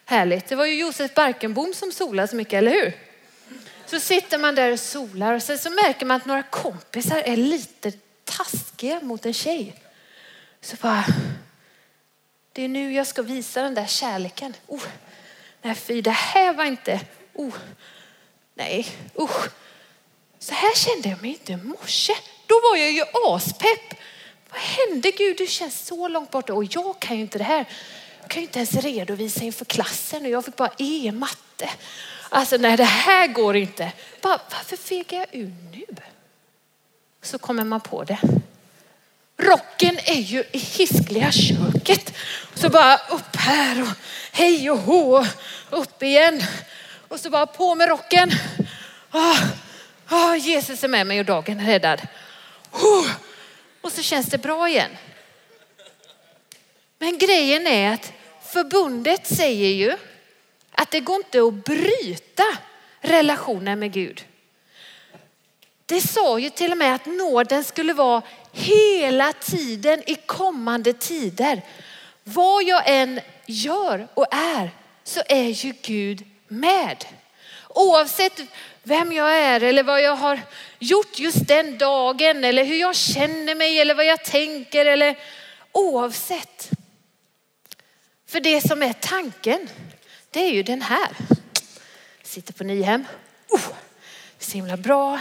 Härligt. 0.05 0.47
Det 0.47 0.55
var 0.55 0.65
ju 0.65 0.79
Josef 0.79 1.13
Barkenbom 1.13 1.73
som 1.73 1.91
solade 1.91 2.27
så 2.27 2.35
mycket, 2.35 2.53
eller 2.53 2.71
hur? 2.71 2.93
Så 3.85 3.99
sitter 3.99 4.37
man 4.37 4.55
där 4.55 4.71
och 4.71 4.79
solar 4.79 5.33
och 5.33 5.43
sen 5.43 5.57
så 5.57 5.69
märker 5.69 6.05
man 6.05 6.17
att 6.17 6.25
några 6.25 6.43
kompisar 6.43 7.17
är 7.17 7.37
lite 7.37 7.91
taskiga 8.29 8.99
mot 9.01 9.25
en 9.25 9.33
tjej. 9.33 9.75
Så 10.61 10.75
bara, 10.75 11.05
det 12.53 12.63
är 12.63 12.67
nu 12.67 12.93
jag 12.93 13.07
ska 13.07 13.21
visa 13.21 13.61
den 13.61 13.75
där 13.75 13.85
kärleken. 13.87 14.53
Oh, 14.67 14.83
nej 15.61 15.75
fy, 15.75 16.01
det 16.01 16.11
här 16.11 16.53
var 16.53 16.65
inte, 16.65 16.99
oh, 17.33 17.55
nej, 18.53 18.87
usch. 19.19 19.49
Så 20.39 20.53
här 20.53 20.75
kände 20.75 21.09
jag 21.09 21.21
mig 21.21 21.31
inte 21.31 21.51
i 21.51 21.57
morse. 21.57 22.13
Då 22.47 22.55
var 22.59 22.77
jag 22.77 22.91
ju 22.91 23.03
aspepp. 23.25 23.99
Vad 24.49 24.61
hände 24.61 25.11
Gud? 25.11 25.37
Du 25.37 25.47
känns 25.47 25.85
så 25.85 26.07
långt 26.07 26.31
borta 26.31 26.53
och 26.53 26.63
jag 26.63 26.99
kan 26.99 27.15
ju 27.15 27.21
inte 27.21 27.37
det 27.37 27.43
här. 27.43 27.65
Jag 28.21 28.29
kan 28.29 28.41
ju 28.41 28.47
inte 28.47 28.59
ens 28.59 28.73
redovisa 28.73 29.43
inför 29.43 29.65
klassen 29.65 30.25
och 30.25 30.31
jag 30.31 30.45
fick 30.45 30.55
bara 30.55 30.71
E 30.77 31.07
i 31.07 31.11
matte. 31.11 31.69
Alltså 32.29 32.57
nej, 32.57 32.77
det 32.77 32.83
här 32.83 33.27
går 33.27 33.55
inte. 33.55 33.91
Bara, 34.21 34.41
varför 34.51 34.77
fegar 34.77 35.19
jag 35.19 35.27
ur 35.31 35.53
nu? 35.71 35.85
Så 37.21 37.37
kommer 37.37 37.63
man 37.63 37.81
på 37.81 38.03
det. 38.03 38.19
Rocken 39.37 39.97
är 40.05 40.19
ju 40.19 40.43
i 40.51 40.57
hiskliga 40.57 41.31
köket. 41.31 42.13
Så 42.53 42.69
bara 42.69 42.97
upp 42.97 43.35
här 43.35 43.81
och 43.81 43.87
hej 44.31 44.71
och 44.71 44.77
hå, 44.77 45.25
upp 45.69 46.03
igen. 46.03 46.41
Och 47.07 47.19
så 47.19 47.29
bara 47.29 47.45
på 47.45 47.75
med 47.75 47.89
rocken. 47.89 48.31
Oh, 49.11 49.43
oh, 50.09 50.37
Jesus 50.37 50.83
är 50.83 50.87
med 50.87 51.07
mig 51.07 51.19
och 51.19 51.25
dagen 51.25 51.59
är 51.59 51.65
räddad. 51.65 52.07
Oh, 52.71 53.09
och 53.81 53.91
så 53.91 54.01
känns 54.01 54.27
det 54.27 54.37
bra 54.37 54.69
igen. 54.69 54.91
Men 56.97 57.17
grejen 57.17 57.67
är 57.67 57.93
att 57.93 58.13
förbundet 58.45 59.27
säger 59.27 59.69
ju 59.69 59.97
att 60.71 60.91
det 60.91 60.99
går 60.99 61.15
inte 61.15 61.41
att 61.41 61.65
bryta 61.65 62.43
relationen 63.01 63.79
med 63.79 63.91
Gud. 63.91 64.25
Det 65.89 66.01
sa 66.01 66.39
ju 66.39 66.49
till 66.49 66.71
och 66.71 66.77
med 66.77 66.95
att 66.95 67.05
nåden 67.05 67.63
skulle 67.63 67.93
vara 67.93 68.21
hela 68.51 69.33
tiden 69.33 70.03
i 70.09 70.15
kommande 70.15 70.93
tider. 70.93 71.61
Vad 72.23 72.63
jag 72.63 72.83
än 72.85 73.19
gör 73.45 74.07
och 74.13 74.25
är 74.31 74.71
så 75.03 75.21
är 75.27 75.65
ju 75.65 75.73
Gud 75.81 76.25
med. 76.47 77.05
Oavsett 77.67 78.41
vem 78.83 79.11
jag 79.11 79.37
är 79.37 79.63
eller 79.63 79.83
vad 79.83 80.01
jag 80.01 80.15
har 80.15 80.41
gjort 80.79 81.19
just 81.19 81.47
den 81.47 81.77
dagen 81.77 82.43
eller 82.43 82.63
hur 82.63 82.77
jag 82.77 82.95
känner 82.95 83.55
mig 83.55 83.79
eller 83.79 83.95
vad 83.95 84.05
jag 84.05 84.25
tänker 84.25 84.85
eller 84.85 85.17
oavsett. 85.71 86.69
För 88.27 88.39
det 88.39 88.67
som 88.67 88.83
är 88.83 88.93
tanken, 88.93 89.69
det 90.31 90.39
är 90.39 90.51
ju 90.51 90.63
den 90.63 90.81
här. 90.81 91.09
Sitter 92.23 92.53
på 92.53 92.63
Nyhem. 92.63 93.05
Oh, 93.49 93.69
så 94.39 94.51
himla 94.51 94.77
bra. 94.77 95.19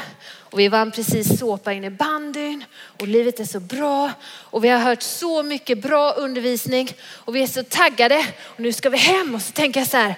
Och 0.51 0.59
vi 0.59 0.69
vann 0.69 0.91
precis 0.91 1.39
såpa 1.39 1.73
in 1.73 1.85
i 1.85 1.91
bandyn 1.91 2.65
och 3.01 3.09
livet 3.09 3.41
är 3.41 3.45
så 3.45 3.61
bra. 3.61 4.13
Och 4.25 4.65
vi 4.65 4.69
har 4.69 4.79
hört 4.79 5.03
så 5.03 5.43
mycket 5.43 5.83
bra 5.83 6.13
undervisning 6.13 6.93
och 7.01 7.37
vi 7.37 7.43
är 7.43 7.47
så 7.47 7.63
taggade. 7.63 8.27
Och 8.43 8.61
nu 8.61 8.73
ska 8.73 8.91
vi 8.91 8.99
hem 8.99 9.35
och 9.35 9.43
så 9.43 9.53
tänker 9.53 9.81
jag 9.81 9.89
så 9.89 9.97
här, 9.97 10.15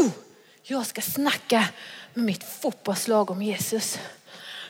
oh, 0.00 0.10
jag 0.62 0.86
ska 0.86 1.00
snacka 1.00 1.68
med 2.14 2.24
mitt 2.24 2.44
fotbollslag 2.60 3.30
om 3.30 3.42
Jesus. 3.42 3.98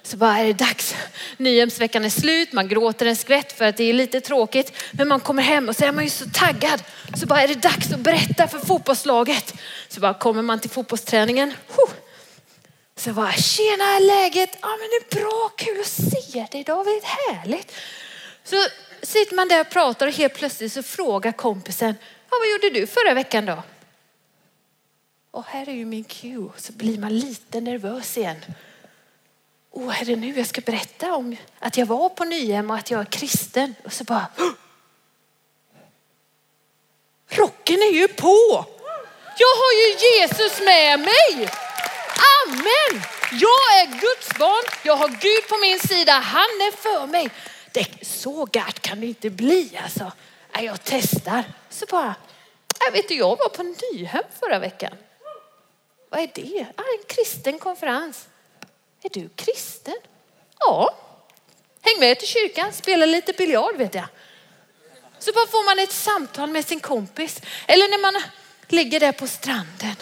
Så 0.02 0.16
bara 0.16 0.38
är 0.38 0.44
det 0.44 0.52
dags. 0.52 0.94
Nyhemsveckan 1.36 2.04
är 2.04 2.10
slut, 2.10 2.52
man 2.52 2.68
gråter 2.68 3.06
en 3.06 3.16
skvätt 3.16 3.52
för 3.52 3.64
att 3.64 3.76
det 3.76 3.84
är 3.84 3.92
lite 3.92 4.20
tråkigt. 4.20 4.72
Men 4.92 5.08
man 5.08 5.20
kommer 5.20 5.42
hem 5.42 5.68
och 5.68 5.76
så 5.76 5.84
är 5.84 5.92
man 5.92 6.04
ju 6.04 6.10
så 6.10 6.24
taggad. 6.32 6.82
Så 7.14 7.26
bara 7.26 7.42
är 7.42 7.48
det 7.48 7.54
dags 7.54 7.92
att 7.92 8.00
berätta 8.00 8.48
för 8.48 8.58
fotbollslaget. 8.58 9.54
Så 9.88 10.00
bara 10.00 10.14
kommer 10.14 10.42
man 10.42 10.60
till 10.60 10.70
fotbollsträningen. 10.70 11.54
Så 12.96 13.12
bara, 13.12 13.32
tjena 13.32 13.98
läget? 13.98 14.58
Ja 14.62 14.68
men 14.68 14.88
det 14.88 15.16
är 15.16 15.20
bra, 15.20 15.50
kul 15.56 15.80
att 15.80 15.86
se 15.86 16.46
dig 16.50 16.64
David, 16.64 17.02
härligt. 17.04 17.72
Så 18.44 18.56
sitter 19.02 19.36
man 19.36 19.48
där 19.48 19.60
och 19.60 19.70
pratar 19.70 20.06
och 20.06 20.12
helt 20.12 20.34
plötsligt 20.34 20.72
så 20.72 20.82
frågar 20.82 21.32
kompisen, 21.32 21.96
ja 22.30 22.36
vad 22.40 22.50
gjorde 22.50 22.80
du 22.80 22.86
förra 22.86 23.14
veckan 23.14 23.46
då? 23.46 23.62
Och 25.30 25.44
här 25.44 25.68
är 25.68 25.72
ju 25.72 25.84
min 25.84 26.04
cue, 26.04 26.50
så 26.56 26.72
blir 26.72 26.98
man 26.98 27.18
lite 27.18 27.60
nervös 27.60 28.18
igen. 28.18 28.44
Åh, 29.70 30.00
är 30.00 30.04
det 30.04 30.16
nu 30.16 30.38
jag 30.38 30.46
ska 30.46 30.60
berätta 30.60 31.14
om 31.14 31.36
att 31.58 31.76
jag 31.76 31.86
var 31.86 32.08
på 32.08 32.24
Nyhem 32.24 32.70
och 32.70 32.76
att 32.76 32.90
jag 32.90 33.00
är 33.00 33.04
kristen? 33.04 33.74
Och 33.84 33.92
så 33.92 34.04
bara, 34.04 34.26
rocken 37.28 37.76
är 37.76 37.92
ju 37.92 38.08
på! 38.08 38.66
Jag 39.38 39.54
har 39.56 39.72
ju 39.72 40.20
Jesus 40.20 40.60
med 40.60 41.00
mig! 41.00 41.50
Amen! 42.16 43.02
Jag 43.30 43.80
är 43.80 43.86
Guds 43.86 44.38
barn, 44.38 44.64
jag 44.82 44.96
har 44.96 45.08
Gud 45.08 45.48
på 45.48 45.56
min 45.60 45.80
sida, 45.80 46.12
han 46.12 46.42
är 46.42 46.76
för 46.76 47.06
mig. 47.06 47.30
Det, 47.72 48.06
så 48.06 48.48
gärt 48.52 48.80
kan 48.80 49.00
det 49.00 49.06
inte 49.06 49.30
bli 49.30 49.78
alltså. 49.82 50.12
Jag 50.52 50.78
testar. 50.84 51.44
Så 51.70 51.86
bara, 51.86 52.14
jag 52.80 52.92
vet 52.92 53.08
du, 53.08 53.14
jag 53.14 53.36
var 53.36 53.48
på 53.48 53.62
Nyhem 53.62 54.22
förra 54.40 54.58
veckan. 54.58 54.92
Vad 56.10 56.20
är 56.20 56.30
det? 56.34 56.66
Ah, 56.76 56.82
en 56.98 57.04
kristen 57.08 57.58
konferens. 57.58 58.28
Är 59.02 59.08
du 59.08 59.28
kristen? 59.28 59.96
Ja. 60.58 60.94
Häng 61.80 62.00
med 62.00 62.18
till 62.18 62.28
kyrkan, 62.28 62.72
spela 62.72 63.06
lite 63.06 63.32
biljard 63.32 63.76
vet 63.76 63.94
jag. 63.94 64.06
Så 65.18 65.32
bara 65.32 65.46
får 65.46 65.64
man 65.64 65.78
ett 65.78 65.92
samtal 65.92 66.50
med 66.50 66.66
sin 66.66 66.80
kompis. 66.80 67.40
Eller 67.66 67.88
när 67.88 67.98
man 67.98 68.22
ligger 68.68 69.00
där 69.00 69.12
på 69.12 69.26
stranden 69.26 69.96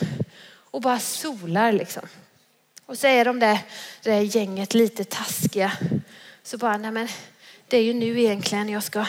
och 0.72 0.80
bara 0.80 0.98
solar 0.98 1.72
liksom. 1.72 2.02
Och 2.86 2.98
så 2.98 3.06
är 3.06 3.24
de 3.24 3.38
där, 3.38 3.58
det 4.02 4.10
där 4.10 4.20
gänget 4.20 4.74
lite 4.74 5.04
taskiga. 5.04 5.72
Så 6.42 6.58
bara, 6.58 6.76
nej 6.76 6.90
men 6.90 7.08
det 7.68 7.76
är 7.76 7.82
ju 7.82 7.94
nu 7.94 8.20
egentligen 8.20 8.68
jag 8.68 8.82
ska, 8.82 9.06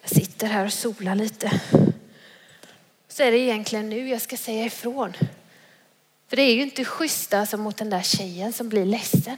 jag 0.00 0.10
sitter 0.10 0.46
här 0.46 0.64
och 0.64 0.72
solar 0.72 1.14
lite. 1.14 1.60
Så 3.08 3.22
är 3.22 3.32
det 3.32 3.38
egentligen 3.38 3.88
nu 3.90 4.08
jag 4.08 4.22
ska 4.22 4.36
säga 4.36 4.64
ifrån. 4.64 5.16
För 6.28 6.36
det 6.36 6.42
är 6.42 6.54
ju 6.54 6.62
inte 6.62 6.84
schysst 6.84 7.34
alltså 7.34 7.56
mot 7.56 7.76
den 7.76 7.90
där 7.90 8.02
tjejen 8.02 8.52
som 8.52 8.68
blir 8.68 8.84
ledsen. 8.84 9.36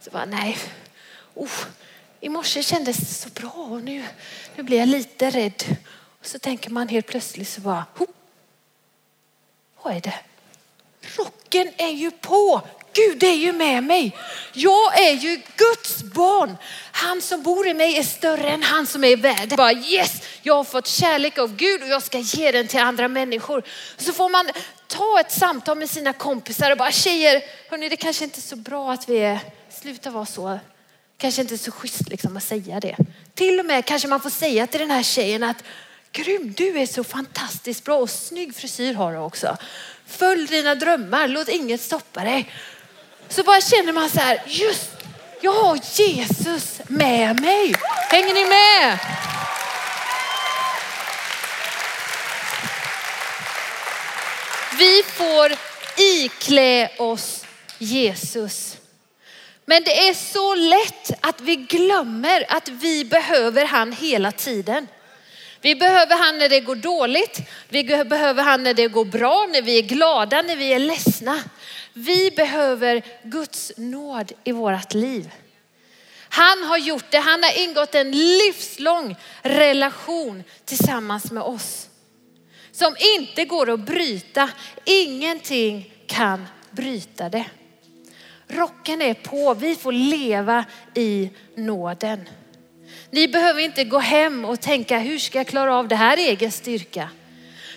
Så 0.00 0.10
bara, 0.10 0.24
nej, 0.24 0.58
oh, 1.34 1.64
i 2.20 2.28
morse 2.28 2.62
kändes 2.62 2.96
det 2.96 3.14
så 3.14 3.28
bra 3.28 3.52
och 3.52 3.82
nu, 3.82 4.04
nu 4.56 4.62
blir 4.62 4.78
jag 4.78 4.88
lite 4.88 5.30
rädd. 5.30 5.76
Och 6.20 6.26
så 6.26 6.38
tänker 6.38 6.70
man 6.70 6.88
helt 6.88 7.06
plötsligt 7.06 7.48
så 7.48 7.60
bara, 7.60 7.86
oh, 7.98 8.08
vad 9.82 9.96
är 9.96 10.00
det? 10.00 10.14
Rocken 11.16 11.72
är 11.76 11.92
ju 11.92 12.10
på. 12.10 12.62
Gud 12.92 13.22
är 13.22 13.34
ju 13.34 13.52
med 13.52 13.84
mig. 13.84 14.16
Jag 14.52 15.00
är 15.00 15.12
ju 15.12 15.40
Guds 15.56 16.02
barn. 16.02 16.56
Han 16.92 17.22
som 17.22 17.42
bor 17.42 17.68
i 17.68 17.74
mig 17.74 17.98
är 17.98 18.02
större 18.02 18.50
än 18.50 18.62
han 18.62 18.86
som 18.86 19.04
är 19.04 19.08
i 19.08 19.16
världen. 19.16 19.56
Bara 19.56 19.72
yes, 19.72 20.22
jag 20.42 20.54
har 20.54 20.64
fått 20.64 20.86
kärlek 20.86 21.38
av 21.38 21.56
Gud 21.56 21.82
och 21.82 21.88
jag 21.88 22.02
ska 22.02 22.18
ge 22.18 22.52
den 22.52 22.66
till 22.66 22.80
andra 22.80 23.08
människor. 23.08 23.62
Så 23.96 24.12
får 24.12 24.28
man 24.28 24.50
ta 24.86 25.20
ett 25.20 25.32
samtal 25.32 25.78
med 25.78 25.90
sina 25.90 26.12
kompisar 26.12 26.70
och 26.70 26.78
bara 26.78 26.92
tjejer, 26.92 27.42
hörni 27.70 27.88
det 27.88 27.96
kanske 27.96 28.24
inte 28.24 28.38
är 28.38 28.42
så 28.42 28.56
bra 28.56 28.92
att 28.92 29.08
vi 29.08 29.18
är, 29.18 29.38
sluta 29.70 30.10
vara 30.10 30.26
så, 30.26 30.58
kanske 31.18 31.42
inte 31.42 31.54
är 31.54 31.58
så 31.58 31.70
schysst 31.70 32.08
liksom 32.08 32.36
att 32.36 32.42
säga 32.42 32.80
det. 32.80 32.96
Till 33.34 33.60
och 33.60 33.66
med 33.66 33.84
kanske 33.84 34.08
man 34.08 34.20
får 34.20 34.30
säga 34.30 34.66
till 34.66 34.80
den 34.80 34.90
här 34.90 35.02
tjejen 35.02 35.42
att 35.42 35.64
grym, 36.12 36.54
du 36.56 36.78
är 36.78 36.86
så 36.86 37.04
fantastiskt 37.04 37.84
bra 37.84 37.96
och 37.96 38.10
snygg 38.10 38.54
frisyr 38.54 38.94
har 38.94 39.12
du 39.12 39.18
också. 39.18 39.56
Följ 40.06 40.46
dina 40.46 40.74
drömmar, 40.74 41.28
låt 41.28 41.48
inget 41.48 41.80
stoppa 41.80 42.20
dig. 42.24 42.52
Så 43.28 43.42
bara 43.42 43.60
känner 43.60 43.92
man 43.92 44.10
så 44.10 44.20
här, 44.20 44.42
just 44.46 44.90
jag 45.40 45.52
har 45.52 45.78
Jesus 45.94 46.80
med 46.86 47.40
mig. 47.40 47.74
Hänger 48.10 48.34
ni 48.34 48.44
med? 48.44 48.98
Vi 54.78 55.02
får 55.02 55.52
iklä 55.96 56.88
oss 56.98 57.44
Jesus. 57.78 58.76
Men 59.64 59.82
det 59.84 60.08
är 60.08 60.14
så 60.14 60.54
lätt 60.54 61.10
att 61.20 61.40
vi 61.40 61.56
glömmer 61.56 62.44
att 62.48 62.68
vi 62.68 63.04
behöver 63.04 63.64
han 63.64 63.92
hela 63.92 64.32
tiden. 64.32 64.86
Vi 65.60 65.74
behöver 65.74 66.16
han 66.16 66.38
när 66.38 66.48
det 66.48 66.60
går 66.60 66.76
dåligt. 66.76 67.40
Vi 67.68 67.84
behöver 67.84 68.42
han 68.42 68.62
när 68.62 68.74
det 68.74 68.88
går 68.88 69.04
bra, 69.04 69.46
när 69.52 69.62
vi 69.62 69.78
är 69.78 69.82
glada, 69.82 70.42
när 70.42 70.56
vi 70.56 70.72
är 70.72 70.78
ledsna. 70.78 71.40
Vi 71.92 72.30
behöver 72.30 73.02
Guds 73.22 73.72
nåd 73.76 74.32
i 74.44 74.52
vårt 74.52 74.94
liv. 74.94 75.30
Han 76.28 76.62
har 76.62 76.78
gjort 76.78 77.10
det. 77.10 77.18
Han 77.18 77.42
har 77.42 77.62
ingått 77.62 77.94
en 77.94 78.10
livslång 78.10 79.16
relation 79.42 80.42
tillsammans 80.64 81.32
med 81.32 81.42
oss 81.42 81.88
som 82.76 82.96
inte 83.16 83.44
går 83.44 83.70
att 83.70 83.80
bryta. 83.80 84.50
Ingenting 84.84 85.92
kan 86.06 86.46
bryta 86.70 87.28
det. 87.28 87.44
Rocken 88.48 89.02
är 89.02 89.14
på. 89.14 89.54
Vi 89.54 89.76
får 89.76 89.92
leva 89.92 90.64
i 90.94 91.30
nåden. 91.54 92.28
Vi 93.16 93.28
behöver 93.28 93.60
inte 93.60 93.84
gå 93.84 93.98
hem 93.98 94.44
och 94.44 94.60
tänka 94.60 94.98
hur 94.98 95.18
ska 95.18 95.38
jag 95.38 95.46
klara 95.46 95.76
av 95.76 95.88
det 95.88 95.96
här 95.96 96.18
i 96.18 96.28
egen 96.28 96.52
styrka? 96.52 97.10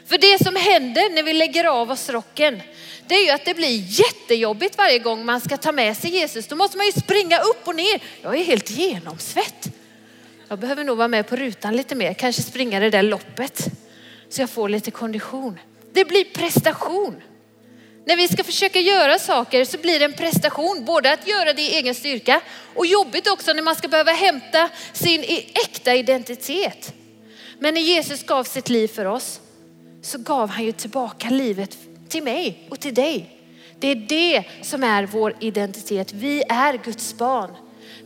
För 0.05 0.17
det 0.17 0.43
som 0.43 0.55
händer 0.55 1.15
när 1.15 1.23
vi 1.23 1.33
lägger 1.33 1.65
av 1.65 1.91
oss 1.91 2.09
rocken, 2.09 2.61
det 3.07 3.15
är 3.15 3.25
ju 3.25 3.29
att 3.29 3.45
det 3.45 3.53
blir 3.53 3.99
jättejobbigt 3.99 4.77
varje 4.77 4.99
gång 4.99 5.25
man 5.25 5.41
ska 5.41 5.57
ta 5.57 5.71
med 5.71 5.97
sig 5.97 6.11
Jesus. 6.11 6.47
Då 6.47 6.55
måste 6.55 6.77
man 6.77 6.85
ju 6.85 6.91
springa 6.91 7.39
upp 7.39 7.67
och 7.67 7.75
ner. 7.75 8.03
Jag 8.21 8.35
är 8.35 8.43
helt 8.43 8.71
genomsvett. 8.71 9.71
Jag 10.47 10.59
behöver 10.59 10.83
nog 10.83 10.97
vara 10.97 11.07
med 11.07 11.27
på 11.27 11.35
rutan 11.35 11.75
lite 11.75 11.95
mer, 11.95 12.13
kanske 12.13 12.41
springa 12.41 12.79
det 12.79 12.89
där 12.89 13.03
loppet 13.03 13.67
så 14.29 14.41
jag 14.41 14.49
får 14.49 14.69
lite 14.69 14.91
kondition. 14.91 15.59
Det 15.93 16.05
blir 16.05 16.23
prestation. 16.23 17.21
När 18.05 18.15
vi 18.15 18.27
ska 18.27 18.43
försöka 18.43 18.79
göra 18.79 19.19
saker 19.19 19.65
så 19.65 19.77
blir 19.77 19.99
det 19.99 20.05
en 20.05 20.13
prestation, 20.13 20.85
både 20.85 21.13
att 21.13 21.27
göra 21.27 21.53
det 21.53 21.61
i 21.61 21.75
egen 21.75 21.95
styrka 21.95 22.41
och 22.75 22.85
jobbigt 22.85 23.27
också 23.27 23.53
när 23.53 23.61
man 23.61 23.75
ska 23.75 23.87
behöva 23.87 24.11
hämta 24.11 24.69
sin 24.93 25.23
äkta 25.65 25.95
identitet. 25.95 26.93
Men 27.59 27.73
när 27.73 27.81
Jesus 27.81 28.23
gav 28.23 28.43
sitt 28.43 28.69
liv 28.69 28.87
för 28.87 29.05
oss 29.05 29.39
så 30.01 30.17
gav 30.17 30.49
han 30.49 30.65
ju 30.65 30.71
tillbaka 30.71 31.29
livet 31.29 31.77
till 32.09 32.23
mig 32.23 32.67
och 32.69 32.79
till 32.79 32.93
dig. 32.93 33.39
Det 33.79 33.87
är 33.87 33.95
det 33.95 34.43
som 34.61 34.83
är 34.83 35.05
vår 35.05 35.35
identitet. 35.39 36.13
Vi 36.13 36.43
är 36.49 36.73
Guds 36.83 37.17
barn. 37.17 37.55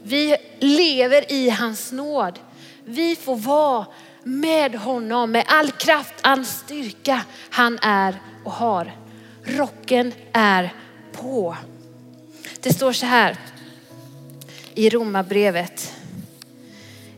Vi 0.03 0.38
lever 0.60 1.32
i 1.32 1.49
hans 1.49 1.91
nåd. 1.91 2.39
Vi 2.86 3.15
får 3.15 3.36
vara 3.36 3.86
med 4.23 4.75
honom 4.75 5.32
med 5.32 5.45
all 5.47 5.71
kraft, 5.71 6.13
all 6.21 6.45
styrka 6.45 7.21
han 7.49 7.79
är 7.82 8.15
och 8.45 8.51
har. 8.51 9.02
Rocken 9.45 10.13
är 10.34 10.73
på. 11.12 11.58
Det 12.60 12.73
står 12.73 12.93
så 12.93 13.06
här 13.06 13.38
i 14.73 14.89
Romarbrevet. 14.89 15.93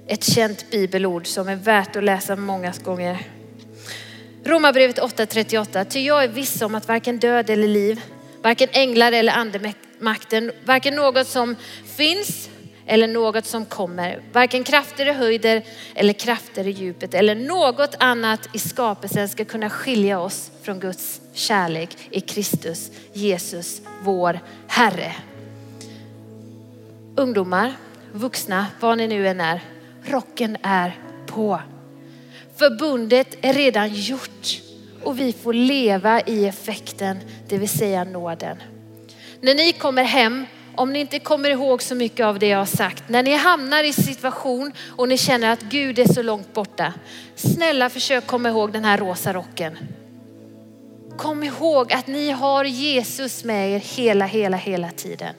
Ett 0.08 0.24
känt 0.24 0.72
bibelord 0.72 1.28
som 1.28 1.48
är 1.48 1.56
värt 1.56 1.96
att 1.96 2.04
läsa 2.04 2.36
många 2.36 2.74
gånger. 2.84 3.28
Romarbrevet 4.44 5.00
8.38. 5.00 5.86
Ty 5.86 6.00
jag 6.00 6.24
är 6.24 6.28
viss 6.28 6.62
om 6.62 6.76
att 6.76 6.88
varken 6.88 7.20
död 7.20 7.50
eller 7.50 7.68
liv, 7.68 8.02
varken 8.42 8.70
änglar 8.72 9.12
eller 9.12 9.34
andemakten, 9.34 10.52
varken 10.66 10.96
något 10.96 11.28
som 11.28 11.56
finns 11.86 12.50
eller 12.88 13.08
något 13.08 13.46
som 13.46 13.66
kommer. 13.66 14.22
Varken 14.32 14.64
krafter 14.64 15.06
i 15.06 15.14
höjder 15.14 15.64
eller 15.96 16.14
krafter 16.14 16.68
i 16.68 16.72
djupet 16.72 17.14
eller 17.14 17.36
något 17.36 17.96
annat 18.00 18.50
i 18.54 18.60
skapelsen 18.60 19.30
ska 19.30 19.46
kunna 19.46 19.70
skilja 19.70 20.20
oss 20.20 20.52
från 20.64 20.80
Guds 20.80 21.22
kärlek 21.34 21.98
i 22.10 22.22
Kristus 22.22 22.92
Jesus, 23.14 23.82
vår 24.04 24.40
Herre. 24.68 25.16
Ungdomar, 27.16 27.74
vuxna, 28.12 28.66
vad 28.80 28.98
ni 28.98 29.08
nu 29.08 29.28
än 29.28 29.42
är, 29.42 29.62
rocken 30.04 30.58
är 30.62 31.00
på. 31.26 31.62
Förbundet 32.56 33.38
är 33.42 33.54
redan 33.54 33.94
gjort 33.94 34.62
och 35.04 35.20
vi 35.20 35.34
får 35.34 35.54
leva 35.54 36.22
i 36.22 36.46
effekten, 36.46 37.18
det 37.48 37.58
vill 37.58 37.70
säga 37.70 38.04
nåden. 38.04 38.58
När 39.42 39.56
ni 39.56 39.74
kommer 39.74 40.04
hem, 40.04 40.46
om 40.78 40.94
ni 40.94 41.00
inte 41.00 41.20
kommer 41.20 41.50
ihåg 41.50 41.82
så 41.82 41.96
mycket 41.96 42.26
av 42.26 42.40
det 42.40 42.48
jag 42.48 42.58
har 42.58 42.66
sagt, 42.66 43.04
när 43.10 43.24
ni 43.24 43.34
hamnar 43.34 43.84
i 43.84 43.94
situation 43.94 44.74
och 44.90 45.10
ni 45.10 45.18
känner 45.18 45.50
att 45.54 45.62
Gud 45.62 46.00
är 46.00 46.14
så 46.14 46.22
långt 46.22 46.54
borta, 46.54 46.94
snälla 47.36 47.90
försök 47.90 48.28
komma 48.28 48.50
ihåg 48.50 48.72
den 48.72 48.86
här 48.86 48.98
rosa 48.98 49.34
rocken. 49.34 49.78
Kom 51.18 51.44
ihåg 51.44 51.94
att 51.94 52.08
ni 52.08 52.32
har 52.32 52.66
Jesus 52.66 53.44
med 53.44 53.72
er 53.72 53.80
hela, 53.80 54.26
hela, 54.26 54.58
hela 54.58 54.92
tiden. 54.92 55.34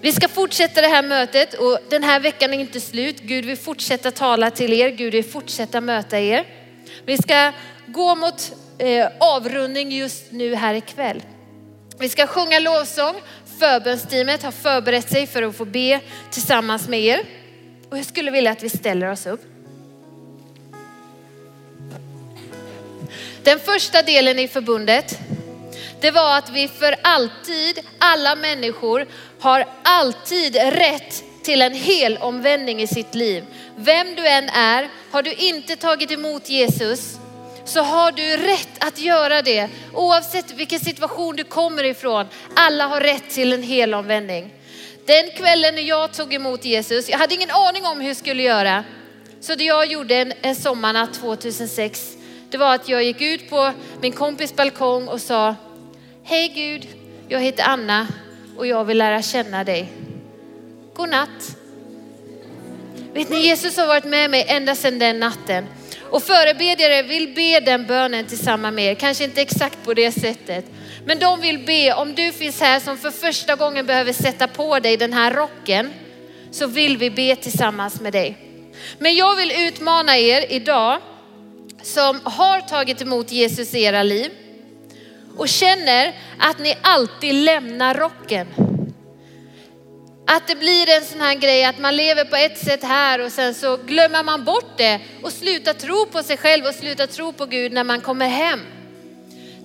Vi 0.00 0.12
ska 0.12 0.28
fortsätta 0.28 0.80
det 0.80 0.88
här 0.88 1.02
mötet 1.02 1.54
och 1.54 1.78
den 1.88 2.02
här 2.02 2.20
veckan 2.20 2.54
är 2.54 2.58
inte 2.58 2.80
slut. 2.80 3.20
Gud 3.20 3.44
vill 3.44 3.56
fortsätta 3.56 4.10
tala 4.10 4.50
till 4.50 4.72
er. 4.72 4.88
Gud 4.88 5.12
vill 5.12 5.24
fortsätta 5.24 5.80
möta 5.80 6.20
er. 6.20 6.44
Vi 7.04 7.16
ska 7.16 7.52
gå 7.86 8.14
mot 8.14 8.52
eh, 8.78 9.08
avrundning 9.20 9.92
just 9.92 10.32
nu 10.32 10.54
här 10.54 10.74
ikväll. 10.74 11.22
Vi 11.98 12.08
ska 12.08 12.26
sjunga 12.26 12.58
lovsång. 12.58 13.14
Förbönsteamet 13.58 14.42
har 14.42 14.52
förberett 14.52 15.10
sig 15.10 15.26
för 15.26 15.42
att 15.42 15.56
få 15.56 15.64
be 15.64 16.00
tillsammans 16.30 16.88
med 16.88 17.00
er. 17.00 17.20
Och 17.90 17.98
jag 17.98 18.04
skulle 18.04 18.30
vilja 18.30 18.50
att 18.50 18.62
vi 18.62 18.68
ställer 18.68 19.10
oss 19.10 19.26
upp. 19.26 19.40
Den 23.42 23.58
första 23.58 24.02
delen 24.02 24.38
i 24.38 24.48
förbundet, 24.48 25.18
det 26.00 26.10
var 26.10 26.38
att 26.38 26.50
vi 26.50 26.68
för 26.68 26.96
alltid, 27.02 27.80
alla 27.98 28.36
människor 28.36 29.06
har 29.40 29.66
alltid 29.82 30.56
rätt 30.56 31.24
till 31.42 31.62
en 31.62 31.74
hel 31.74 32.16
omvändning 32.16 32.82
i 32.82 32.86
sitt 32.86 33.14
liv. 33.14 33.44
Vem 33.76 34.14
du 34.14 34.26
än 34.26 34.48
är, 34.48 34.88
har 35.10 35.22
du 35.22 35.32
inte 35.32 35.76
tagit 35.76 36.10
emot 36.10 36.48
Jesus 36.48 37.18
så 37.66 37.80
har 37.82 38.12
du 38.12 38.36
rätt 38.36 38.84
att 38.84 38.98
göra 38.98 39.42
det 39.42 39.68
oavsett 39.92 40.50
vilken 40.50 40.80
situation 40.80 41.36
du 41.36 41.44
kommer 41.44 41.84
ifrån. 41.84 42.26
Alla 42.54 42.86
har 42.86 43.00
rätt 43.00 43.30
till 43.30 43.52
en 43.52 43.62
hel 43.62 43.94
omvändning. 43.94 44.54
Den 45.06 45.30
kvällen 45.30 45.74
när 45.74 45.82
jag 45.82 46.12
tog 46.12 46.34
emot 46.34 46.64
Jesus, 46.64 47.08
jag 47.08 47.18
hade 47.18 47.34
ingen 47.34 47.50
aning 47.50 47.84
om 47.84 48.00
hur 48.00 48.08
jag 48.08 48.16
skulle 48.16 48.42
göra. 48.42 48.84
Så 49.40 49.54
det 49.54 49.64
jag 49.64 49.86
gjorde 49.86 50.16
en, 50.16 50.32
en 50.42 50.56
sommarnatt 50.56 51.14
2006, 51.14 52.16
det 52.50 52.58
var 52.58 52.74
att 52.74 52.88
jag 52.88 53.04
gick 53.04 53.20
ut 53.20 53.50
på 53.50 53.72
min 54.00 54.12
kompis 54.12 54.56
balkong 54.56 55.08
och 55.08 55.20
sa, 55.20 55.54
hej 56.24 56.48
Gud, 56.48 56.88
jag 57.28 57.40
heter 57.40 57.64
Anna 57.64 58.06
och 58.56 58.66
jag 58.66 58.84
vill 58.84 58.98
lära 58.98 59.22
känna 59.22 59.64
dig. 59.64 59.92
God 60.94 61.08
natt. 61.08 61.56
Vet 63.12 63.30
ni, 63.30 63.46
Jesus 63.46 63.76
har 63.76 63.86
varit 63.86 64.04
med 64.04 64.30
mig 64.30 64.44
ända 64.48 64.74
sedan 64.74 64.98
den 64.98 65.20
natten. 65.20 65.66
Och 66.10 66.22
förebedjare 66.22 67.02
vill 67.02 67.34
be 67.34 67.60
den 67.60 67.86
bönen 67.86 68.26
tillsammans 68.26 68.74
med 68.74 68.84
er. 68.84 68.94
Kanske 68.94 69.24
inte 69.24 69.42
exakt 69.42 69.84
på 69.84 69.94
det 69.94 70.12
sättet. 70.12 70.64
Men 71.04 71.18
de 71.18 71.40
vill 71.40 71.58
be, 71.58 71.92
om 71.92 72.14
du 72.14 72.32
finns 72.32 72.60
här 72.60 72.80
som 72.80 72.98
för 72.98 73.10
första 73.10 73.56
gången 73.56 73.86
behöver 73.86 74.12
sätta 74.12 74.48
på 74.48 74.78
dig 74.78 74.96
den 74.96 75.12
här 75.12 75.34
rocken, 75.34 75.92
så 76.50 76.66
vill 76.66 76.96
vi 76.96 77.10
be 77.10 77.36
tillsammans 77.36 78.00
med 78.00 78.12
dig. 78.12 78.38
Men 78.98 79.14
jag 79.16 79.36
vill 79.36 79.52
utmana 79.68 80.18
er 80.18 80.52
idag 80.52 80.98
som 81.82 82.20
har 82.24 82.60
tagit 82.60 83.02
emot 83.02 83.32
Jesus 83.32 83.74
i 83.74 83.82
era 83.82 84.02
liv 84.02 84.30
och 85.36 85.48
känner 85.48 86.14
att 86.38 86.58
ni 86.58 86.74
alltid 86.82 87.34
lämnar 87.34 87.94
rocken. 87.94 88.46
Att 90.26 90.46
det 90.46 90.54
blir 90.54 90.88
en 90.88 91.04
sån 91.04 91.20
här 91.20 91.34
grej 91.34 91.64
att 91.64 91.78
man 91.78 91.96
lever 91.96 92.24
på 92.24 92.36
ett 92.36 92.58
sätt 92.58 92.84
här 92.84 93.20
och 93.20 93.32
sen 93.32 93.54
så 93.54 93.76
glömmer 93.76 94.22
man 94.22 94.44
bort 94.44 94.78
det 94.78 95.00
och 95.22 95.32
slutar 95.32 95.72
tro 95.72 96.06
på 96.06 96.22
sig 96.22 96.36
själv 96.36 96.66
och 96.66 96.74
slutar 96.74 97.06
tro 97.06 97.32
på 97.32 97.46
Gud 97.46 97.72
när 97.72 97.84
man 97.84 98.00
kommer 98.00 98.28
hem. 98.28 98.60